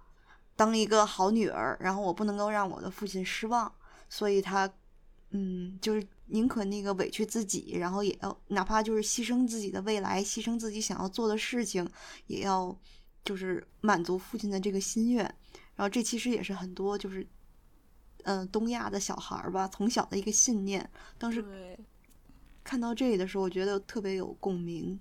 [0.55, 3.73] 当一个好女儿，然后我不能够让我的父亲失望，
[4.09, 4.73] 所以他，
[5.31, 11.85] 嗯，就是宁可那个委屈自己，然后也要哪怕就是牺牲自己的未来，牺牲自己想要做的事情，
[12.29, 12.79] 也要
[13.25, 15.25] 就是满足父亲的这个心愿。
[15.75, 17.27] 然后这其实也是很多就是，
[18.23, 20.89] 嗯、东亚的小孩儿吧，从小的一个信念。
[21.19, 21.45] 当时。
[22.63, 24.99] 看到这里的时候，我觉得特别有共鸣。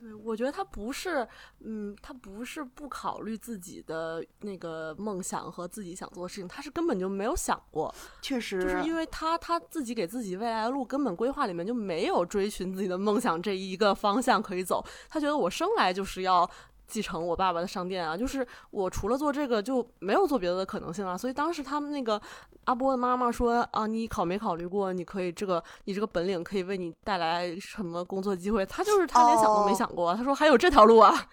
[0.00, 1.26] 对，我觉得他不是，
[1.58, 16.48] 嗯，他不是不考虑自己的那个梦想和自己想做的事情，他是根本就没有想过，确实，就是因为他他自己给自己未来的路根本规划里面就没有追寻自己的梦想这一个方向可以走，他觉得我生来就是要。
[16.88, 21.16] 继承我爸爸的商店啊，就是我除了做这个就没有做别的可能性了。
[21.16, 22.20] 所以当时他们那个
[22.64, 28.66] 阿波的妈妈说啊，你考没考虑过，你可以这个你这个本领可以为你带来什么工作机会？
[28.66, 31.28] 他就是他连想都没想过，他说还有这条路啊。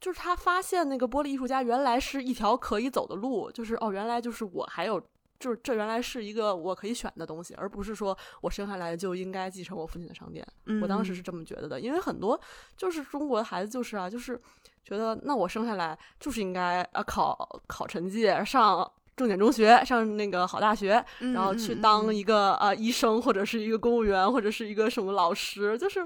[0.00, 5.00] 就是他发现那个玻璃艺术家原来是一条可以走的路，就是哦，原来就是我还有，
[5.40, 10.46] 就是这原来是一个我可以选的东西，而不是说我生下来就应该继承我父亲的商店。
[10.66, 12.38] 嗯、我当时是这么觉得的，因为很多
[12.76, 14.38] 就是中国的孩子就是啊，就是
[14.84, 18.90] 觉得那我生下来就是应该啊考考成绩上。
[19.16, 26.04] 重点中学上那个好大学，然后去当一个啊、呃、医生或者是一个公务员或者是一个什么老师，就是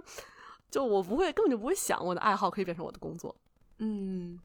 [0.70, 3.34] 就我不会根本就不会想我的爱好可以变成我的工作。
[3.78, 4.38] 嗯，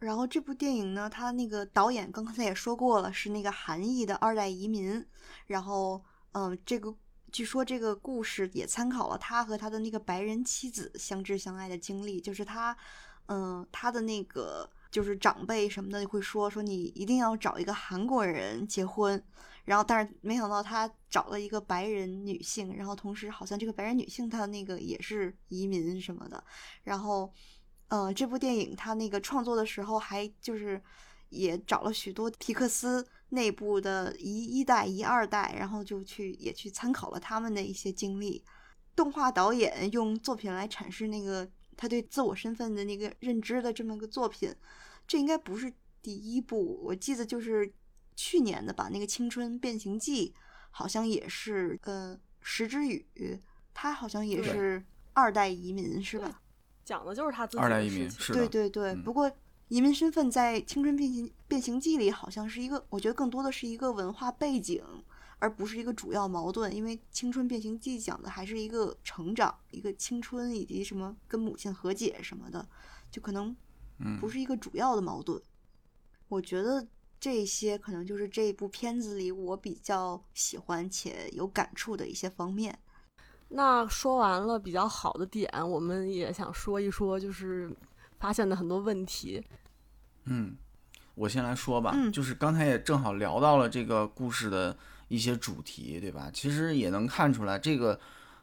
[0.00, 5.06] 然后这部电影呢，他那个导演刚才也说过了，是那个韩裔的二代移民。
[5.46, 6.92] 然后，嗯，这个
[7.30, 12.76] 据说这个故事也参考了他和他的那个白人妻子相知相爱的经历，就是他，
[13.26, 19.22] 嗯，他的那个就是长辈什么的会说说你一定要找一个韩国人结婚。
[19.64, 26.42] 然后，但是没想到他找了一个白人女性，然后同时好像这个白人女性她那个也是移民什么的，
[26.82, 27.32] 然后。
[27.88, 30.82] 呃，这部电影他那个创作的时候，还就是
[31.28, 38.42] 也找了许多皮克斯内部的一一代、一二代，然后就去也去参考了他们的一些经历。
[38.96, 44.54] 动画导演用作品来阐释那个他对自我身份的那个认知的这么个作品，
[45.06, 47.72] 这应该不是第一部，我记得就是
[48.16, 50.30] 去年的吧，那个《青春变形记》
[50.70, 53.04] 好像也是，呃，石之宇
[53.72, 56.40] 他好像也是二代移民是吧？
[56.84, 58.90] 讲的就是他自己二代移民，是对对对。
[58.90, 59.30] 嗯、不过
[59.68, 64.84] 移民身份在《青春变形变形记》里好像是一个，我觉得更多的是一个文化背景，
[65.44, 66.74] 而不是一个主要矛盾。
[66.74, 72.66] 因为《青春变形记》讲的还是一个成长、一个青春以及什么跟母亲和解什么的，
[73.10, 73.54] 就可能
[74.18, 75.38] 不是一个主要的矛盾。
[75.38, 75.44] 嗯、
[76.28, 76.86] 我觉得
[77.20, 82.78] 这些可能就是这部片子里我比较喜欢且有感触的一些方面。
[83.50, 87.70] 那说完了比较好的点，我们也想说一说，就是
[88.18, 89.44] 发现的很多问题。
[90.24, 90.56] 嗯，
[91.14, 94.76] 我先来说吧，嗯、就是刚才也正好聊到了这个故事的
[95.14, 96.30] 一些主题，对吧？
[96.32, 98.00] 其实也能看出来，这个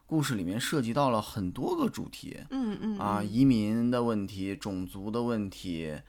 [0.08, 2.38] 故事里面涉及到了很多个主题。
[2.50, 6.00] 嗯嗯啊，移民的问题、种族的问题。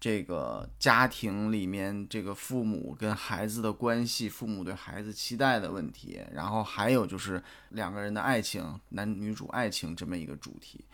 [0.00, 10.84] 这个家庭里面，这个父母跟孩子的关系，父母对孩子期待的问题，然后还有就是两个人的爱情，男女主爱情这么一个主题，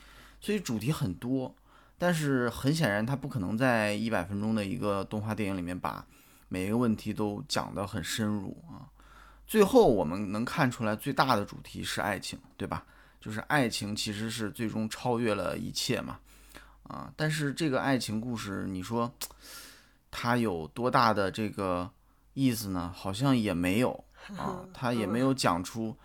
[0.40, 1.54] 所以主题很多，
[1.98, 6.06] 但是很显然，他不可能在一百分钟的一个动画电影里面把
[6.48, 8.88] 每一个问题都讲得很深入啊。
[9.54, 12.84] 最后我们能看出来，最大的主题是爱情，对吧？
[13.20, 16.18] 就是爱情其实是最终超越了一切嘛。
[16.82, 19.08] 啊，但是这个爱情故事，你说
[20.10, 21.88] 它有多大的这个
[22.32, 22.92] 意思呢？
[22.96, 23.92] 好像也没有
[24.36, 25.96] 啊，它也没有讲出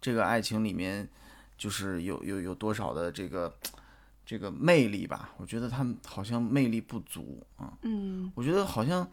[0.00, 1.08] 这个爱情里面
[1.58, 3.52] 就是有有有多少的这个
[4.24, 5.30] 这个魅力吧？
[5.38, 7.72] 我觉得他们好像魅力不足啊。
[7.82, 9.10] 嗯，我觉得好像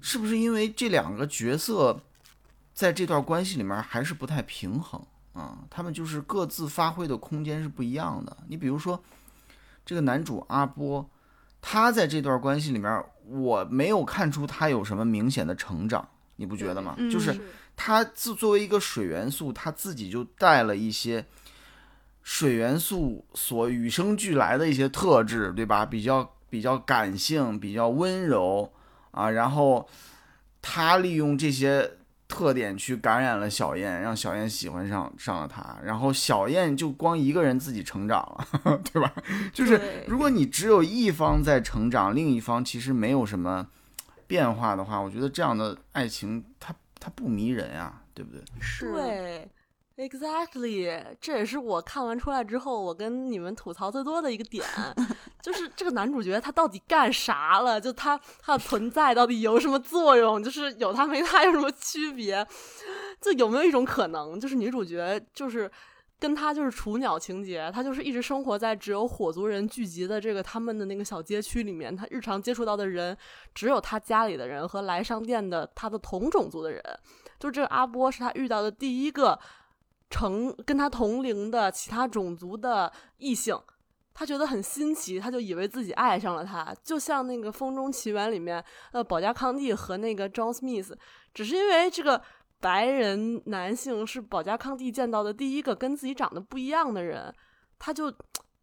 [0.00, 2.02] 是不是因为这两个角色
[2.80, 4.98] 在这段关系里面还是不太平衡
[5.34, 5.58] 啊？
[5.68, 8.36] 他们就是各自发挥的空间是不一样的。
[8.48, 9.02] 你比如说。
[9.82, 11.04] 这个男主阿波，
[11.60, 16.94] 他在这段关系里面，我没有看出他有什么明显的成长，你不觉得吗？
[16.98, 17.36] 嗯、就是
[17.74, 21.26] 他自作为一个水元素，他自己就带了一些
[22.22, 25.84] 水元素所与生俱来的一些特质，对吧？
[25.84, 28.72] 比较比较感性，比较温柔
[29.10, 29.88] 啊，然后
[30.62, 31.98] 他利用这些。
[32.30, 38.20] 特点去感染了小燕，让小燕喜欢上上了他，然后小燕就光一个人自己成长
[38.64, 39.12] 了， 对吧？
[39.52, 43.66] 就是如果你只有一方在成长，另一方其实没有什么
[44.26, 48.40] 变化的话，我觉得这样的爱情它它不迷人呀，对不对？
[48.60, 48.92] 是。
[48.92, 49.48] 对，
[50.00, 54.64] Exactly，这也是我看完出来之后，我跟你们吐槽最多的一个点，
[55.42, 57.78] 就是这个男主角他到底干啥了？
[57.78, 60.42] 就他他的存在到底有什么作用？
[60.42, 62.46] 就是有他没他有什么区别？
[63.20, 65.70] 就有没有一种可能，就是女主角就是
[66.18, 73.14] 跟他就是雏鸟情节，他就是一直生活在只有火族人聚集的这个他们的那个小街区里面，他日常接触到的人
[73.54, 76.82] 只有他家里的人和来商店的他的同种族的人，
[77.38, 79.38] 就这个阿波是他遇到的第一个。
[80.10, 83.56] 成跟他同龄的其他种族的异性，
[84.12, 90.92] 他觉得很新奇，他就以为自己爱上了他，就像那个《风中奇缘》里面，呃，保加康帝和那个 John Smith，
[91.32, 92.20] 只是因为这个
[92.60, 97.32] 白人男性是保加康帝见到的第一个跟自己长得不一样的人，
[97.78, 98.12] 他就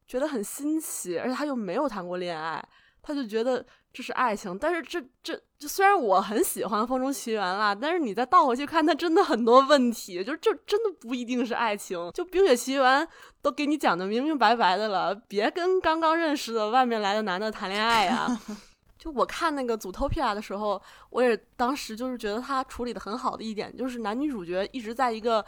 [0.06, 2.64] 觉得很新奇，而且他又没有谈过恋爱，
[3.02, 3.66] 他就觉得。
[3.98, 11.98] 这是爱情，但是这这就虽然我很喜欢《风中奇缘》啦，但是你再倒回去看，它真的很多问题，就这真的不一定是爱情。
[12.14, 13.02] 就《冰雪奇缘》
[13.42, 18.40] 都给你讲的明明白白的了，别跟刚刚认识的外面来的男的谈恋爱呀。
[19.00, 20.80] 就我看那个《祖托皮亚》的时候，
[21.10, 25.44] 我也当时就是觉得他处理的很好的一点，就是男女主角一直在一个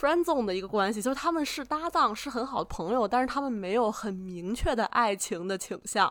[0.00, 6.10] friend zone 的一个关系，就是他们是搭档，是很好的朋友，但是他们没有很明确的爱情的倾向。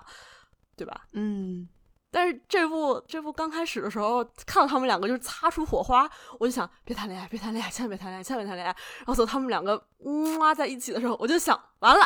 [0.82, 1.06] 对吧？
[1.14, 1.68] 嗯，
[2.10, 6.10] 但是这部这部刚开始的时候，看到他们两个就是擦出火花，
[6.40, 8.76] 我就想别谈恋爱，别谈恋爱，千万别谈恋爱，千万别谈恋爱。
[8.98, 9.86] 然后走他们两个
[10.40, 12.04] 哇在一起的时候，我就想完了。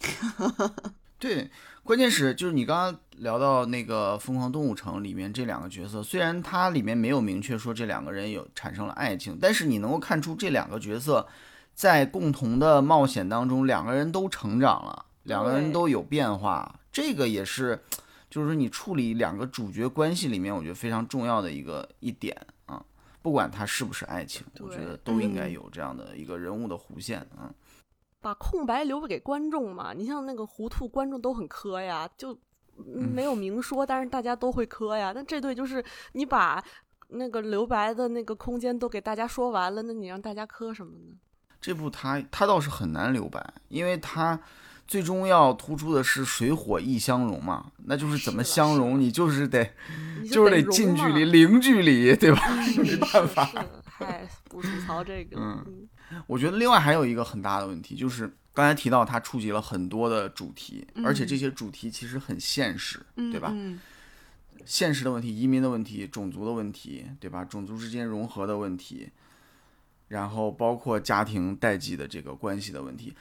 [1.18, 1.50] 对，
[1.82, 11.28] 关键是就是你刚刚聊到那个《疯狂动物城》里面这两个角色，虽然它里面没有明确说这两个人有产生了爱情，但是你能够看出这两个角色
[11.74, 17.84] 在共同的冒险当中，两个人都成长了，两个人都有变化，这个也是。
[18.36, 22.84] 就是说，你处理两个主角关系里面，我觉得非常重要的一个一点啊，
[23.22, 27.48] 不管他是不是爱情，我觉得都应该有这样的一个人物的弧线啊。
[28.20, 32.38] 把空白留给观众嘛，你像那个糊涂，观众都很磕呀，就
[33.14, 35.12] 没有明说，但是大家都会磕呀。
[35.14, 35.82] 那这对就是
[36.12, 36.62] 你把
[37.08, 41.14] 那个留白的那个空间都给大家说完了，那你让大家磕什么呢？
[41.58, 44.38] 这部他他倒是很难留白，因为他。
[44.86, 47.72] 最终要突出的是水火易相融嘛？
[47.84, 49.68] 那就是怎么相融，你就是得，
[50.30, 52.40] 就是得近距离、零距离，对吧？
[52.78, 53.50] 没办法。
[53.84, 55.36] 嗨，不吐槽这个。
[55.40, 55.88] 嗯，
[56.26, 63.52] 我觉得另外还有一个很大的问题，就是刚才提到它触及了很多的主题，而且这些主题其实很现实，对吧？
[64.64, 67.44] 现实的问题、移民的问题、种族的问题，对吧？
[67.44, 69.08] 种族之间融合的问题，
[70.08, 73.12] 然后包括家庭代际的这个关系的问题。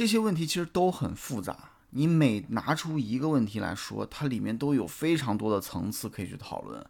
[0.00, 6.82] 这些问题其实都很复杂，你每拿出一个问题来说，它里面都有非常多的层次可以去讨论。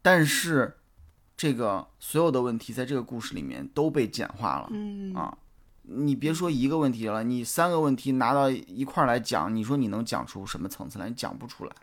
[0.00, 0.76] 但是，
[1.36, 4.68] 这个所有的问题在这个故事里面都被简化了。
[4.70, 5.36] 嗯啊，
[5.82, 11.08] 你别说一个问题了，你三个问题拿到一块来讲，你说你能讲出什么层次来？
[11.08, 11.74] 你讲不出来。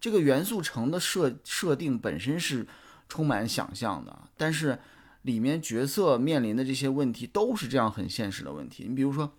[0.00, 2.66] 这个元素城的设设定本身是
[3.10, 4.78] 充满想象的，但是
[5.20, 8.86] 里面角色面临的这些问题都是这样很现实的问题。
[8.88, 9.30] 你比如说。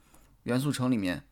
[0.47, 1.23] 元素城里面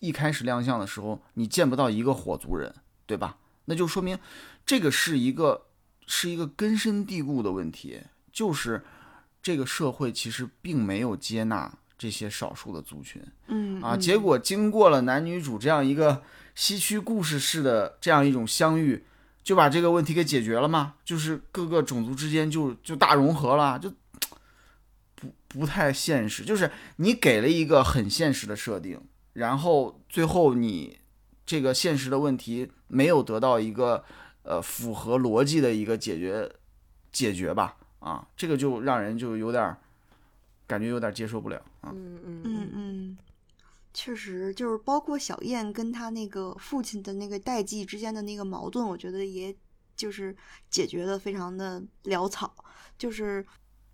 [0.00, 2.74] 一开始亮相的时候，你见不到一个火族人，
[3.06, 3.36] 对吧？
[3.66, 4.18] 那就说明
[4.66, 5.66] 这个是一个
[6.06, 8.00] 是一个根深蒂固的问题，
[8.32, 8.82] 就是
[9.40, 13.22] 这个社会其实并没有接纳这些少数的族群。
[13.46, 16.20] 嗯啊，结果经过了男女主这样一个
[16.56, 19.04] 西区故事式的这样一种相遇，
[19.44, 20.94] 就把这个问题给解决了吗？
[21.04, 23.92] 就是各个种族之间就就大融合了，就。
[25.50, 28.98] 不不太现实，就是你给了一个很现实的设定，
[29.32, 30.98] 然后最后你
[31.44, 34.04] 这个现实的问题没有得到一个
[34.44, 36.50] 呃符合逻辑的一个解决
[37.12, 39.76] 解决吧，啊，这个就让人就有点
[40.66, 41.90] 感觉有点接受不了啊。
[41.92, 43.18] 嗯嗯嗯嗯，
[43.92, 49.54] 确实就是包括小燕跟他那个父亲的那个代际之间的那个矛盾，我觉得也
[49.96, 50.34] 就是
[50.70, 52.54] 解决的非常的潦草，
[52.96, 53.44] 就是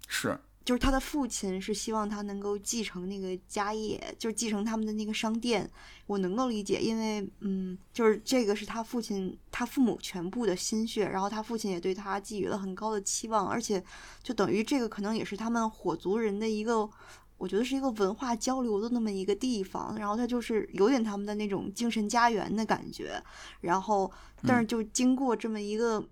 [0.07, 0.39] 是。
[0.67, 5.71] 就是他的父亲是希望他能够继承那个家业，就是继承他们的那个商店。
[6.09, 13.81] 我能够理解，因为嗯，就是这个是他父亲、他父母全部的心血，然后他父亲也对他寄予了很高的期望，而且
[14.25, 16.91] 就等于这个可能也是他们火族人的一个，
[17.39, 19.97] 我觉得是一个文化交流的那么一个地方。
[19.97, 23.23] 然后他就是有点他们的那种精神家园的感觉。
[23.61, 24.11] 然后，
[24.43, 26.05] 但是就经过这么一个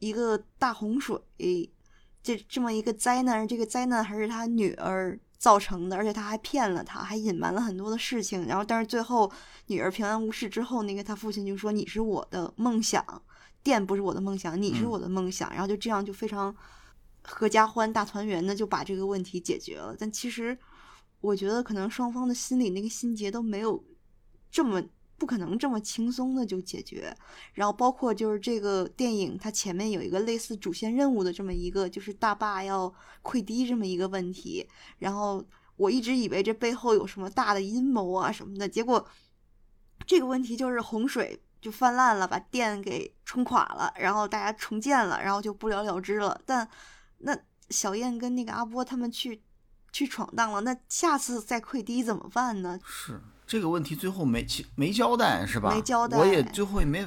[0.00, 1.70] 一个大洪水。
[2.22, 8.46] 这这么一个灾难，这个灾难还是他女儿造成的，而且他还骗了他，还隐瞒了很多的事情。
[8.46, 9.30] 然后，但是最后
[9.66, 13.02] 女儿平安无事之后，那个他父亲就说：“你是我的梦想，
[13.62, 16.54] 店不是我的梦想，你是我的梦想。”然后就这样就非常
[17.22, 19.96] 合家欢、大团圆的就把这个问题解决了。
[19.98, 20.56] 但其实，
[21.22, 23.82] 我觉得可能双方的心里那个心结都没有
[24.50, 24.82] 这么
[25.20, 27.14] 不可能这么轻松的就解决。
[27.52, 32.92] 然后包括就是这个电影，它前面有一个类似主线任务的这么一个，就是大坝要
[33.22, 34.66] 溃堤这么一个问题。
[34.98, 35.44] 然后
[35.76, 39.06] 我一直以为这背后有什么大的阴谋啊什么的，结果
[40.06, 41.40] 这个问题就是洪水。
[41.60, 46.40] 就泛滥了，把电给冲垮了，然后大家重建了，然后就不了了之了。
[46.46, 46.66] 但
[47.18, 49.42] 那小燕跟那个阿波他们去
[49.92, 52.80] 去闯荡了，那下次再溃堤怎么办呢？
[52.82, 54.46] 是这个问题最后没
[54.76, 55.74] 没交代是吧？
[55.74, 57.04] 没交代，我也最后也没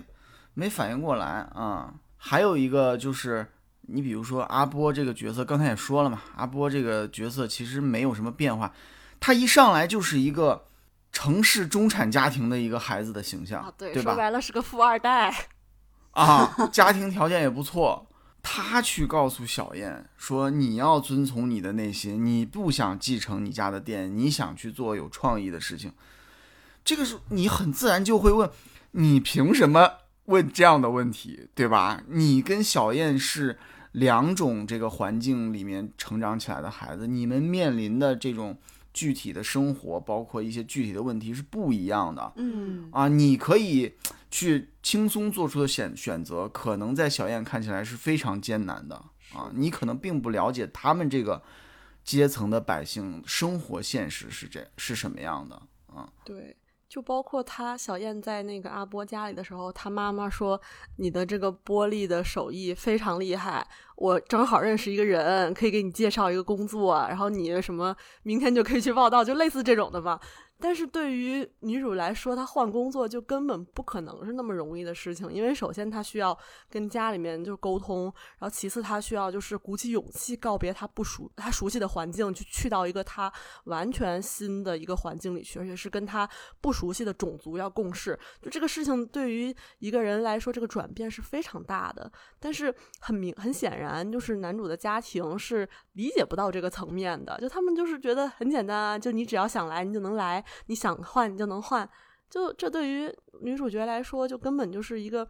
[0.53, 1.25] 没反应过来
[1.55, 1.93] 啊。
[2.17, 3.47] 还有一个就是
[3.83, 8.73] 你比如说阿波这个角色，刚才也说了嘛，阿波这个角色其实没有什么变化，
[9.21, 10.65] 他一上来就是一个。
[11.15, 15.31] 城市中产家庭的一个孩子的形象，对，说白了是个富二代
[16.09, 18.07] 啊，家庭条件也不错。
[18.41, 25.93] 他去告诉小燕说：“你要遵从你的内心，你不想继承你家的店，你想去做有创意的事情。”
[26.84, 28.49] 这个时候，你很自然就会问
[28.91, 29.89] ：“你凭什么
[30.25, 31.47] 问这样的问题？
[31.55, 32.03] 对吧？
[32.07, 33.57] 你跟小燕是
[33.91, 38.57] 两种这个环境里面成长起来的孩子，你们面临的这种。”
[38.93, 42.31] 具体的生活，包括一些具体的问题是不一样的。
[42.36, 43.91] 嗯啊，你可以
[44.29, 48.95] 去轻松做出的选选择，可能在小燕看起来是非常艰难的
[49.34, 49.49] 啊。
[49.55, 51.41] 你可能并不了解他们这个
[52.03, 55.55] 阶层的百姓生活现实是这是什么样的
[55.88, 56.07] 啊。
[56.23, 56.55] 对。
[56.93, 60.61] 就包括他小燕在那个阿波家里的时候，他妈妈说
[60.97, 70.19] ：“你的这个玻璃的手艺非常厉害，我正好认识一个人，可以给你介绍一个工作，然后你什么明天就可以去报道，就类似这种的吧。”
[70.64, 76.38] 但是对于女主来说，她换工作就根本不可能是那么容易的事情，因为首先她需要
[76.70, 78.05] 跟家里面就沟通，
[78.39, 83.30] 然后其次她需要就是鼓起勇气告别她不熟、她熟悉的环境，去去到一个她
[83.66, 86.26] 完全新的一个环境里去，而且是跟她
[86.61, 88.18] 不熟悉的种族要共事。
[88.41, 92.09] 就这个事情对于一个人来说，这个转变是非常大的。
[92.39, 100.41] 但是很明很显然，就是男主的家庭是理解不到这个层面的，就他们就是觉得很简单啊，就你只要想来，你就能来。
[100.65, 101.87] 你想换你就能换，
[102.29, 105.27] 就这对于女主角来说，就根本就是一个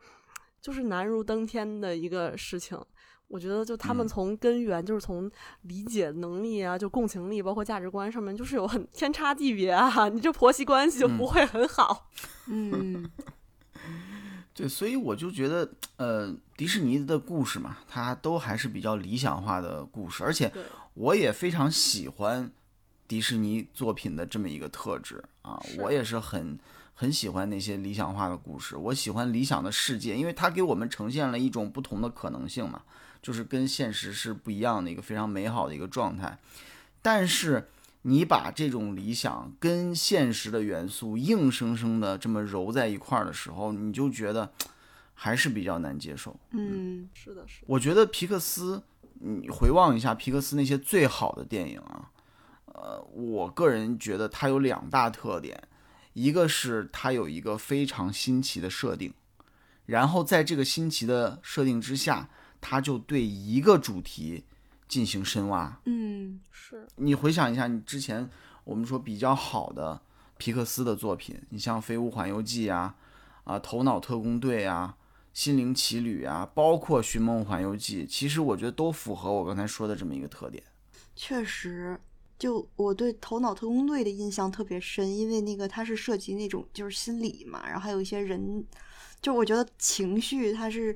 [0.62, 2.80] 就是难如登天的一个事情。
[3.30, 10.08] 我觉得就他们从根源，就是从理解能力啊，就共情力，包括价值观上面，就是有很天差地别啊。
[10.10, 12.12] 你这婆媳关系就不会很好。
[12.46, 13.10] 嗯，
[14.54, 20.52] 对，所以我就觉得，呃，迪士尼的故事嘛，它都还是比较理想化的故事，而且
[20.94, 22.52] 我也非常喜欢。
[23.14, 26.58] 迪士尼作品的这么一个特质啊，我也是很
[26.96, 28.76] 很喜欢那些理想化的故事。
[28.76, 32.82] 我喜欢理想的世界，因为它给我们呈现了一种不同的可能性嘛，
[33.22, 36.36] 就是跟现实是不一样的一个非常美好的一个状态。
[37.04, 37.70] 但是
[38.02, 44.52] 你把这种理想跟现实的元素硬生生的这么揉在一块儿的时候，你就觉得
[45.14, 46.36] 还是比较难接受。
[46.50, 47.62] 嗯，是的，是。
[47.68, 48.82] 我觉得皮克斯，
[49.20, 52.10] 你回望一下皮克斯那些最好的电影啊。
[52.74, 55.62] 呃，我个人觉得它有两大特点，
[56.14, 59.14] 一个是它有一个非常新奇的设定，
[59.86, 64.46] 然后在这个新奇的设定之下，它就对一个主题
[64.88, 65.80] 进行深挖。
[65.86, 68.30] 嗯，是你回想一下，你之前
[68.64, 70.02] 我们说比较好的
[70.38, 72.96] 皮克斯的作品，你像《飞屋环游记》啊，
[73.44, 74.98] 啊，《头脑特工队》啊，
[75.32, 80.64] 《心灵奇旅》啊，包括《寻梦环游记》，其实我觉得都符合我刚才说的这么一个特点。
[81.16, 82.00] 确实。
[82.40, 88.66] 就我对《头脑特工队》的印象特别深，因为那个它是涉及那种就是心理嘛，然后还有一些人，
[89.22, 90.94] 就我觉得情绪它是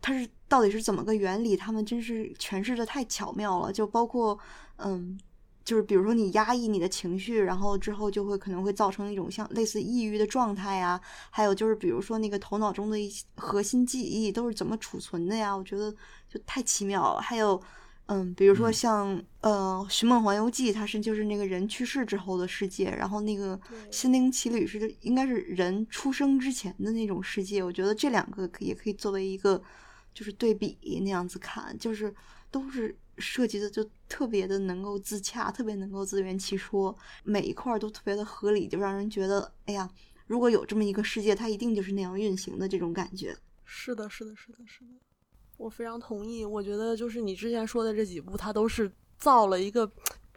[0.00, 3.70] 它是到底是怎么个原理，他们真是诠释的太巧妙了。
[3.70, 4.38] 就包括
[4.76, 5.18] 嗯，
[5.64, 10.98] 就是比如说你压抑你的情绪，然后之后就会可能会造成一种像类似抑郁的状态呀。
[11.30, 15.54] 还有就是比如说那个头脑中的一些核心记忆都是怎么储存的呀？
[15.54, 15.94] 我觉得
[16.26, 17.20] 就太奇妙了。
[17.20, 17.60] 还有。
[18.06, 23.58] 嗯，比如说像呃《寻梦环游记》，它是就是那个人去世之后的世界，然后那个
[23.90, 27.62] 《心灵奇旅》是应该是人出生之前的那种世界。
[27.62, 29.60] 我觉得这两个可也可以作为一个
[30.14, 32.14] 就是对比那样子看，就是
[32.50, 39.90] 都是设计的就特别的能够自洽，特别能够自圆其说，每一块都特别的合理，就让人觉得哎呀，
[40.28, 43.36] 如果有这么一个世界，它一定就是那样运行的这种感觉。
[43.64, 44.90] 是的，是的，是的，是的。
[45.56, 49.90] 我非常同意，我觉得就是你之前说的这几部，它都是造了一个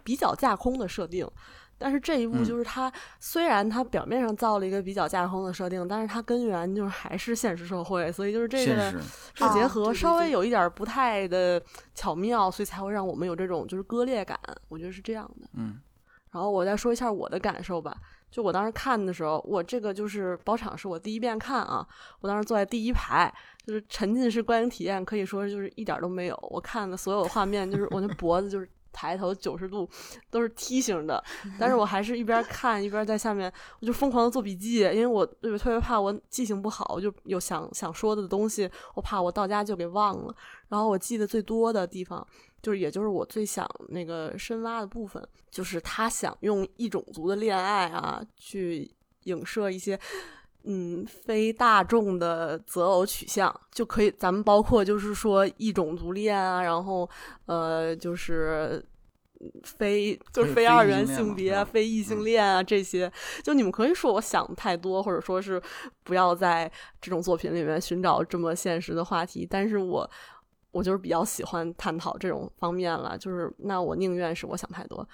[0.04, 1.30] 比较架空的设定，
[1.78, 9.00] 但是这一部嗯就是它虽然它表面上造了一个比较架空的设定，但是它根源就是还是现实社会，所以就是这个现实，
[9.34, 11.62] 这结合稍微有一点儿不太的
[11.94, 14.40] 巧妙，所以才会让我们有这种就是割裂感。
[14.68, 15.48] 我觉得是这样的。
[15.54, 15.80] 嗯
[16.32, 17.98] 然后我再说一下我的感受吧。
[18.32, 21.86] 就我当时看的时候，我这个就是包场是我第一遍看啊，
[22.22, 23.34] 我当时坐在第一排，
[23.66, 26.38] 就是沉浸式观影体验，可以说就是一点都没有。
[26.52, 29.90] 我看的所有画面，就是我那脖子就是抬头九十度
[30.30, 31.24] 都是梯形的，
[31.60, 40.36] 但是我还是一边看一边在下面，我就疯狂的做笔记，因为我特别特别怕我记性不好，我就有想想说的东西，我怕我到家就给忘了。
[40.68, 42.26] 然后我记得最多的地方，
[42.62, 48.90] 就是也就是我最想那个深挖的部分，就是他想用异种族的恋爱啊，去
[49.24, 50.00] 影射一些
[50.64, 57.10] 嗯非大众的择偶取向，就可以咱们包括就是说异种族恋啊，然后
[57.46, 58.78] 呃就是。
[58.78, 58.84] 嗯
[59.64, 63.10] 非就是非二元性别啊、非异性嗯恋啊这些，
[63.42, 65.62] 就你们可以说我想太多，或者说是
[66.04, 70.12] 不要在这种作品里面寻找这么现实的话题，但是我
[70.72, 75.08] 我就是比较喜欢探讨这种方面了，就是那我宁愿是我想太多。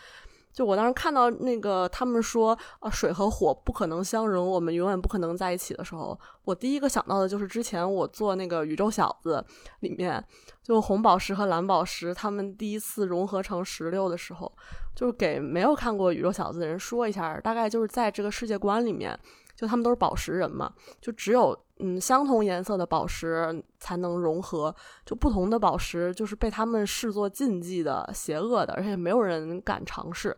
[0.55, 9.43] 就我当时看到那个他们说啊，水和火不可能相容，我们永远不可能在一起的时候，我第一个想到的就是之前我做那个宇宙小子
[9.81, 10.23] 里面，
[10.63, 14.49] 就红宝石和蓝宝石他们第一次融合成石榴的时候，
[14.95, 19.19] 就是给没有看过宇宙小子的人说一下，大概就是在这个世界观里面，
[19.55, 24.75] 就他们都是宝石人嘛，就只有嗯相同颜色的宝石才能融合，
[25.05, 30.35] 就不同的宝石就是被他们视作禁忌的、邪恶的，而且没有人敢尝试。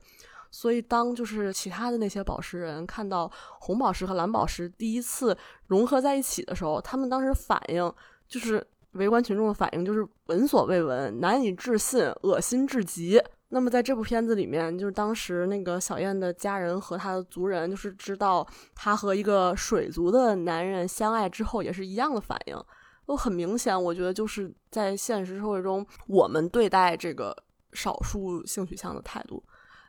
[0.49, 7.93] 所以，当就是其他的那些宝石人看到红宝石和蓝宝石第一次融合在一起的时候，他们当时反应
[8.29, 13.21] 就是围观群众的反应就是闻所未闻、难以置信、恶心至极。
[13.49, 18.45] 那么在这部片子里面，就是当时那个小燕的家人和她的族人，就是知道
[18.75, 22.57] 她和一个水族的男人相爱之后，也是一样的反应。
[23.05, 27.33] 都很明显，我觉得就是在现实社会中，我们对待这个
[27.71, 29.41] 少数性取向的态度，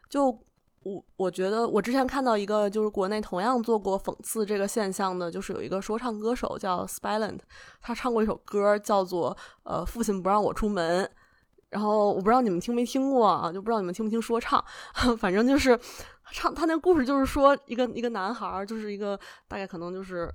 [0.09, 0.27] 就
[0.85, 7.41] 我我觉得我之前看到一个就是国内同样做过讽刺这个现象的，就是有一个说唱歌手叫 Spillant，
[7.81, 11.11] 他唱过一首歌叫做呃父亲不让我出门。
[11.71, 14.62] 然后我不知道你们听没听过啊，就不知道你们听不听说唱，
[15.19, 15.79] 反正就是
[16.33, 20.33] 唱他那故事就是说一个一个男孩，就是一个大概可能就是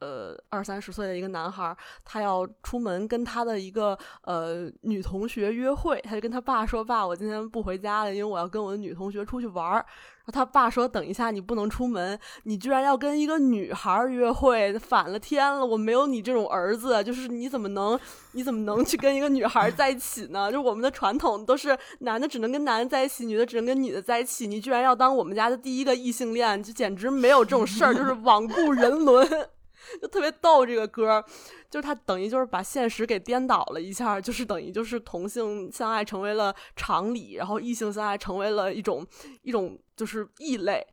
[0.00, 9.84] 呃二三十岁的一个男孩，他要出门跟他的一个呃女同学约会，他就跟他爸说：“爸，我今天不回家了，因为我要跟我的女同学出去玩儿。”
[10.30, 15.64] 他爸说：“等一下，你不能出门，你居然要跟一个女孩约会，反了天了！
[15.64, 17.98] 我没有你这种儿子，就是你怎么能，
[18.32, 20.52] 你怎么能去跟一个女孩在一起呢？
[20.52, 29.26] 就我们的传统都是男的只能跟男的在一起，女的只能跟女的在一起，你居然要当我们家的第一个异性恋，就简直没有这种事儿，就是罔顾人伦。”
[30.00, 31.24] 就特别逗这个歌，
[31.70, 39.06] 就是他等于就是把现实给颠倒了一下，就是等于就是同性相爱成为了常理，然后异性相爱成为了一种
[39.42, 40.86] 一种就是异类。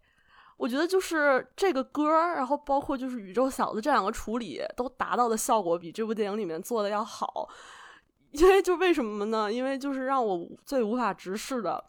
[0.57, 7.49] 我觉得就是这个歌，然后包括就是宇宙小子这两个处理，都达到的效果比这部电影里面做的要好。
[8.31, 9.51] 因为就为什么呢？
[9.51, 11.83] 因为就是让我最无法直视的。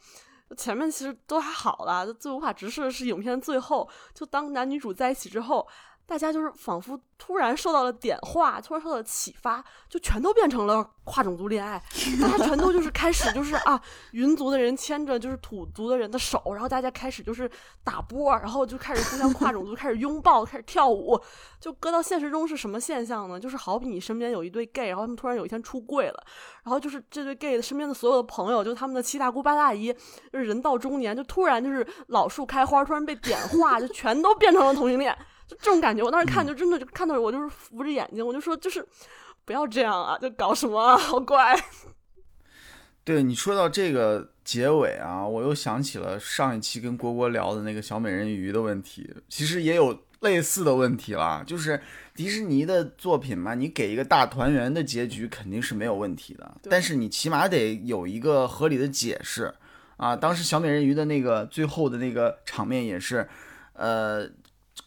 [0.56, 5.66] 前面其实都还好啦，最无法直视的是影片最后，就当男女主在一起之后，
[6.06, 11.82] 大家就是仿佛突然受到了点化，突然受到了启发，就全都变成了跨种族恋爱，
[12.20, 13.80] 大家全都就是开始就是啊，
[14.12, 17.50] 云族的人牵着就是土族的人的手，然后大家开始就是
[17.82, 21.20] 打波，然后就开始互相跨种族，开始拥抱，开始跳舞。
[21.58, 23.40] 就搁到现实中是什么现象呢？
[23.40, 26.24] 就是好比你身边有一对 gay，然后他们突然有一天出柜了，
[26.62, 29.92] 然后就是这对 gay 的身边的所有的朋友，就他们的七大姑八大姨，
[30.32, 35.16] 就是人到中年，就突然就是老树开花，突然被点化，就全都变成了同性恋。
[35.46, 38.84] 就这种感觉，我当时看就真的就看到我就是扶着眼睛，我就说就是
[39.44, 41.56] 不要这样啊，就搞什么啊，好怪。
[43.04, 51.44] 对你说到这个结尾啊，我又想起了上一期跟郭郭聊的那个小美人鱼的问题，其实也有类似的问题啦。
[51.46, 51.80] 就是
[52.16, 59.54] 迪士尼的作品嘛，你给一个大团圆的结局肯定是没有问题的，但是你起码得有一个合理的解释
[59.98, 60.16] 啊。
[60.16, 63.28] 当时小美人鱼的那个最后的那个场面也是，
[63.74, 64.28] 呃，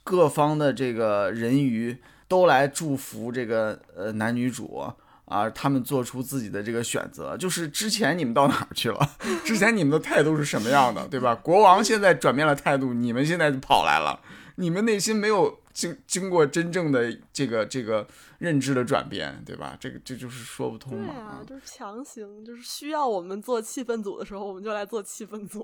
[0.04, 4.84] 各方的这个人鱼都来祝福这个呃男女主。
[5.26, 9.12] 啊，他们做出自己的这个选择，就是之前你们到哪儿去了？
[9.46, 11.36] 之前你们的态度是什么样的，对吧？
[11.36, 14.20] 国王现在转变了态度，你们现在就跑来了，
[14.56, 18.08] 你们内心没有经经过真正的这个这个
[18.40, 19.78] 认知的转变，对吧？
[19.80, 21.14] 这个这就是说不通嘛。
[21.14, 25.64] 对啊，就是强行，就是需要我们做气氛组的时候，我们就来做气氛组。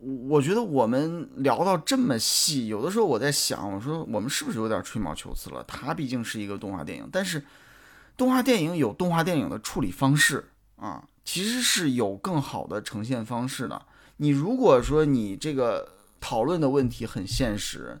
[0.00, 5.64] 我觉得我们聊到这么细，有的时候我在想，我说我们是不是有点吹毛求疵了？
[5.66, 7.44] 它毕竟是一个动画电影，但是
[8.16, 10.44] 动画电影有动画电影的处理方式
[10.76, 13.80] 啊，其实是有更好的呈现方式的。
[14.18, 18.00] 你如果说你这个讨论的问题很现实，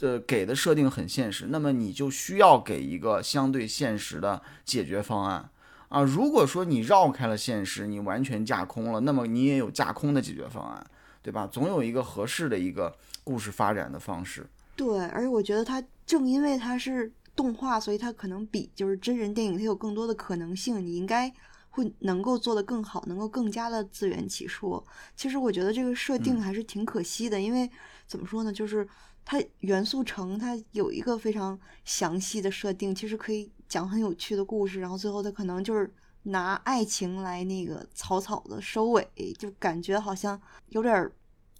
[0.00, 5.48] 呃，给的设定很现实，那么你就需要给一个相对现实的解决方案
[5.88, 6.02] 啊。
[6.02, 10.86] 如果说你绕开了现实，你完全架空了，那么你也有架空的解决方案。
[11.26, 11.44] 对吧？
[11.48, 14.46] 总有一个合适的一个故事发展的方式。
[14.76, 20.78] 对，而且我觉得它正因为它是动画，所以它可能比就是真人电影它有更多的可能性。
[20.86, 21.28] 你应该
[21.70, 24.86] 会能够做得更好，能够更加的自圆其说。
[25.16, 27.68] 其实我觉得这个设定还是挺可惜的，因为
[28.06, 28.86] 怎么说呢，就是
[29.24, 35.92] 它元素城它有一个非常详细的设定，其实可以讲很有趣的故事，然后最后它可能就是
[36.26, 39.08] 拿爱情来那个草草的收尾，
[39.38, 41.10] 就感觉好像有点。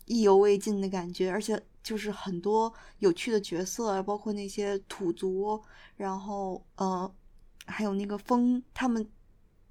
[0.09, 5.61] 意犹未尽的感觉，而且就是很多有趣的角色，包括那些土族，
[5.97, 7.13] 然后呃，
[7.67, 9.05] 还有那个风，他们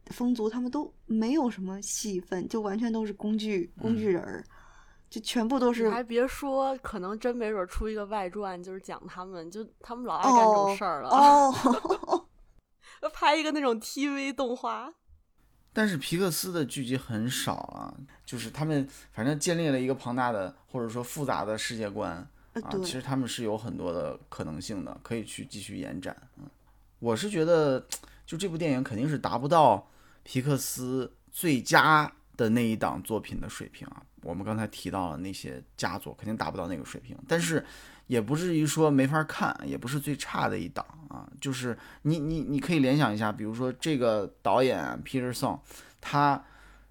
[0.08, 4.44] 风族他们都没有什么戏份，就完全都是工具工具人儿，
[5.10, 5.90] 就全部都是。
[5.90, 11.10] 还别说，可能真没准出一个外传，就是讲他们，就他们老爱干这种事儿了。
[11.12, 11.54] 哦
[13.14, 14.94] 拍一个那种 TV 动画。
[15.72, 17.94] 但是皮克斯的剧集很少啊，
[18.26, 22.14] 就是他们反正建立了一个庞大的或者说复杂的世界观
[22.54, 26.16] 啊，其实他们是有很多的可能性的，可以去继续延展。
[26.38, 26.50] 嗯，
[27.00, 27.86] 我是觉得
[28.26, 29.86] 就这部电影肯定是达不到
[30.24, 34.02] 皮克斯最佳的那一档作品的水平啊。
[34.22, 37.66] 我们刚才提到了那些佳作，肯定达不到那个水平，但是。
[38.08, 41.28] 也不至于说没法看，也不是最差的一档啊。
[41.40, 45.60] 就是你你你可以联想一下，比如说这个导演 Peter Song，
[46.00, 46.44] 他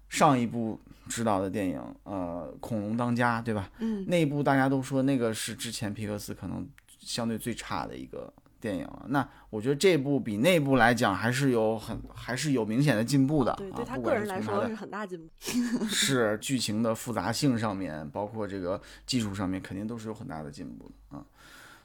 [0.09, 3.69] 上一部执导的电影，呃，《恐龙当家》，对吧？
[3.79, 4.05] 嗯。
[4.07, 6.67] 那一部大家都说那个是之前皮克斯可能
[6.99, 8.33] 相对最差的一个。
[8.65, 13.53] 电影了，那我觉得这部比那部来讲还是有很还是有明显的进步的。
[13.59, 15.29] 对，对他个人来说是很大进步。
[15.85, 21.23] 是剧情的复杂性上面，包括这个技术上面，肯定都是有很大的进步的啊。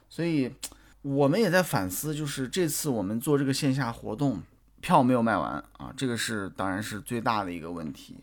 [0.09, 0.51] 所以
[1.03, 4.41] 我们也在反思，就是这次我们做这个线下活动，
[4.79, 8.17] 票没有卖完啊，这个是当然是最大的一个问题。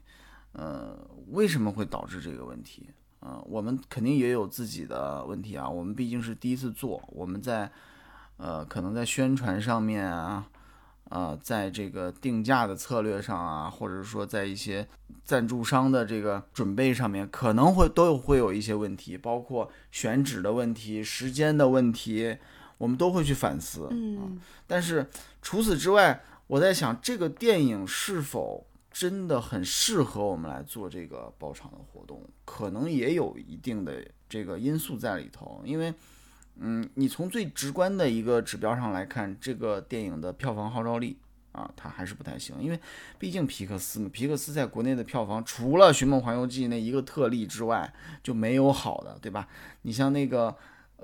[0.50, 0.98] 呃，
[1.28, 2.88] 为什么会导致这个问题？
[3.20, 5.68] 啊，我们肯定也有自己的问题啊。
[5.68, 7.70] 我们毕竟是第一次做，我们在。
[8.38, 10.48] 呃，可能在宣传上面啊，
[11.10, 14.86] 呃，在这个定价的策略上啊，或者说在一些
[15.24, 22.38] 赞助商的这个准备上面，可能会都有会有一些问题，包括选址的问题、时间的问题，
[22.78, 23.88] 我们都会去反思。
[23.90, 25.08] 嗯，但是
[25.42, 35.92] 除此之外，我在想，这个电影是否真的很适合我们来做这个包场的活动，可能也有一定的这个因素在里头，因为。
[36.60, 41.16] 嗯，你从最直观的一个指标上来看，这个电影的票房号召力
[41.52, 42.56] 啊，它还是不太行。
[42.60, 42.80] 因为
[43.16, 47.92] 毕竟皮克斯嘛，皮克斯在国内的票房除了《寻梦环游记》那一个特例之外，
[48.24, 49.46] 就没有好的，对吧？
[49.82, 50.50] 你像那个《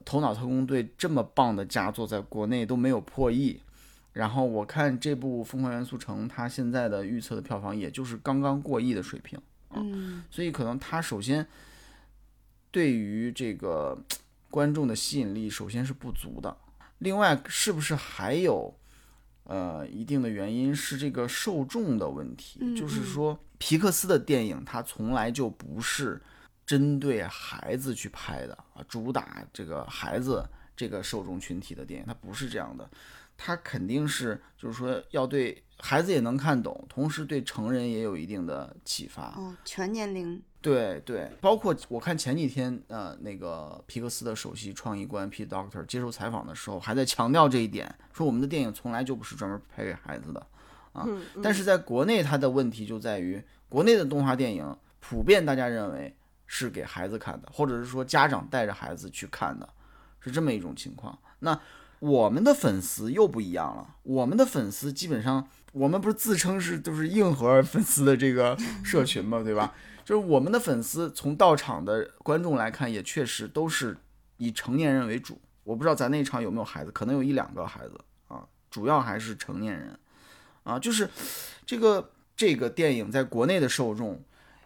[0.05, 3.61] 头脑特工队》这么棒的佳作，在国内都没有破亿。
[4.13, 9.81] 然后我看这部《疯狂元素城》，它现在的预测的票房也就是刚刚过亿的水平啊。
[10.31, 11.47] 所以可能它首先
[12.73, 13.97] 对于这个。
[14.55, 16.57] 观众的吸引力首先是不足的，
[16.99, 18.73] 另外是不是还有，
[19.43, 26.23] 呃，一定的原因是这个受众的问题，就是说皮克斯的电影它从来就不是
[26.65, 32.89] 针对孩子去拍的啊，主打这个孩子这个受众群体的电影，它不是这样的，
[33.37, 39.35] 它肯定是就是说要对孩子也能看懂，同时对成人也有一定的启发。
[39.37, 40.41] 哦，全年龄。
[40.65, 50.47] 对对，包括我看前几天，呃，那个皮克斯的首席创意官 Pete Doctor 接受采访的时候，还在强调这一点，说我们的电影从来就不是专门拍给孩子的，
[50.95, 51.07] 啊，
[51.43, 59.69] 但是在国内，它的问题就在于，国内的动画电影普遍大家认为是给孩子看的，或者是说家长带着孩子去看的，
[60.19, 61.19] 是这么一种情况。
[61.41, 61.61] 那
[61.99, 69.75] 我们的粉丝又不一样了，我们的粉丝基本上，我们不是自称是都是硬核粉丝的这个社群嘛，对吧？
[70.05, 73.97] 就是我们的粉丝，从到场的观众来看，也确实都是
[74.37, 75.41] 以成年人为主。
[75.65, 77.99] 我不知道咱那场有没有孩子，可能有一两个孩子
[78.29, 79.99] 啊，主要还是成年人
[80.63, 80.79] 啊。
[80.79, 81.09] 就是
[81.65, 84.21] 这个这个电影在国内的受众，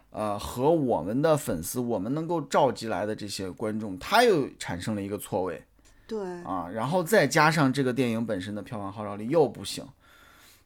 [0.09, 5.63] 呃，和我们的粉丝，我们能够召集来的这些观众，他又产生了一个错位，
[6.05, 9.87] 对啊，然后再加上这个电影本身的票房号召力又不行，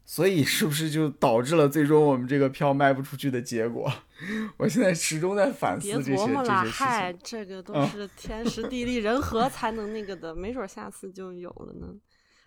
[0.05, 3.91] 所以是不是就导致了最终我们这个票卖不出去的结果？
[4.57, 11.87] 我现在始终在反思别这些琢磨了，这些事嗨，这个都嗯是天时地利人和才能那个的，没准下次就有了呢。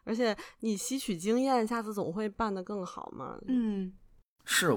[0.04, 3.36] 而且你吸取经验，下次总会办得更好嘛。
[3.48, 3.92] 嗯，
[4.44, 4.70] 是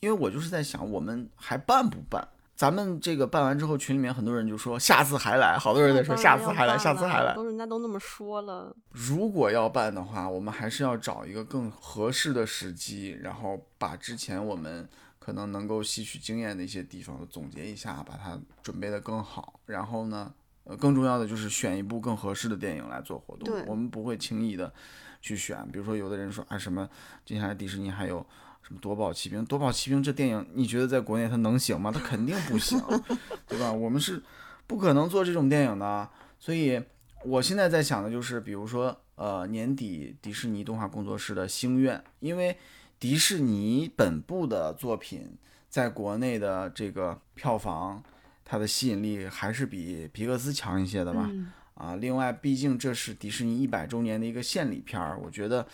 [0.00, 2.26] 因为我就是在想，我们还办不办？
[2.56, 7.30] 咱们这个办完之后，群里面很多人就说下次还来，好多人在说下次还来，下次还来。
[7.30, 8.74] 了都人家都那么说了。
[8.90, 14.88] 如果要办的话，我们还是要找一个更合适的时机，然后把之前我们
[15.18, 19.58] 可能能够吸取经验的一些地方总结一下，把它准备的更好。
[19.66, 20.32] 然后呢，
[20.62, 23.64] 呃，更重要的就是选一部更合适的电影来做活动对。
[23.66, 24.72] 我们不会轻易的
[25.20, 26.88] 去选，比如说有的人说啊什么，
[27.24, 28.24] 接下来迪士尼还有。
[28.66, 29.44] 什么夺宝奇兵？
[29.44, 31.92] 夺宝奇兵这电影，你觉得在国内它能行吗？
[31.92, 32.80] 它肯定不行，
[33.46, 33.70] 对吧？
[33.70, 34.22] 我们是
[34.66, 36.08] 不可能做这种电影的，
[36.40, 36.82] 所以
[37.24, 42.56] 我现在在想的就是，比如说，呃，年底迪士尼动画工作室的星愿，因为
[42.98, 45.36] 迪士尼本部的作品
[45.68, 48.02] 在国内的这个票房，
[48.46, 51.28] 它的吸引力还是比皮克斯强一些的吧。
[51.30, 55.66] 嗯啊，另外，毕竟这是迪士尼一百周年的一个献礼片儿，我觉得，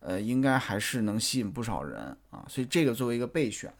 [0.00, 3.72] 呃，应该还是能吸引不少人啊，所以这个作为一个备选。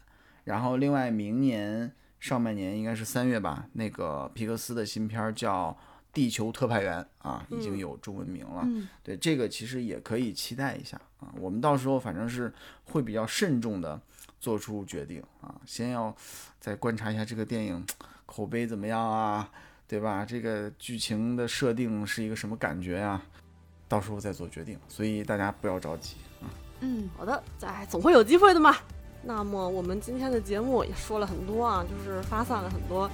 [0.45, 5.71] 然后，另外明年上半年应该是三月吧，那个皮克斯的新片儿叫
[6.13, 8.63] 《地球特派员》啊，已经嗯有中文名了。
[8.65, 11.33] 嗯对，这个其实也可以期待一下啊。
[11.37, 12.53] 我们到时候反正是
[12.85, 14.01] 会比较慎重的
[14.41, 16.15] 做出决定啊，先要
[16.59, 17.85] 再观察一下这个电影
[18.25, 19.51] 口碑怎么样啊，
[19.87, 20.25] 对吧？
[20.25, 23.21] 这个剧情的设定是一个什么感觉呀、
[23.89, 24.79] 到时候再做决定。
[24.89, 26.47] 所以大家不要着急啊。
[26.81, 28.77] 嗯，好的，哎，总会有机会的嘛。
[29.23, 33.11] 那么我们今天的节目也说了很多啊，就是发散了很多，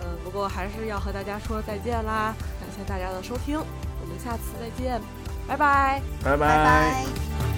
[0.00, 5.00] 嗯、不过还是要和大家说再见啦，感谢大家的收听，我们下次再见，
[5.46, 6.02] 拜拜。
[6.24, 7.53] 拜拜拜。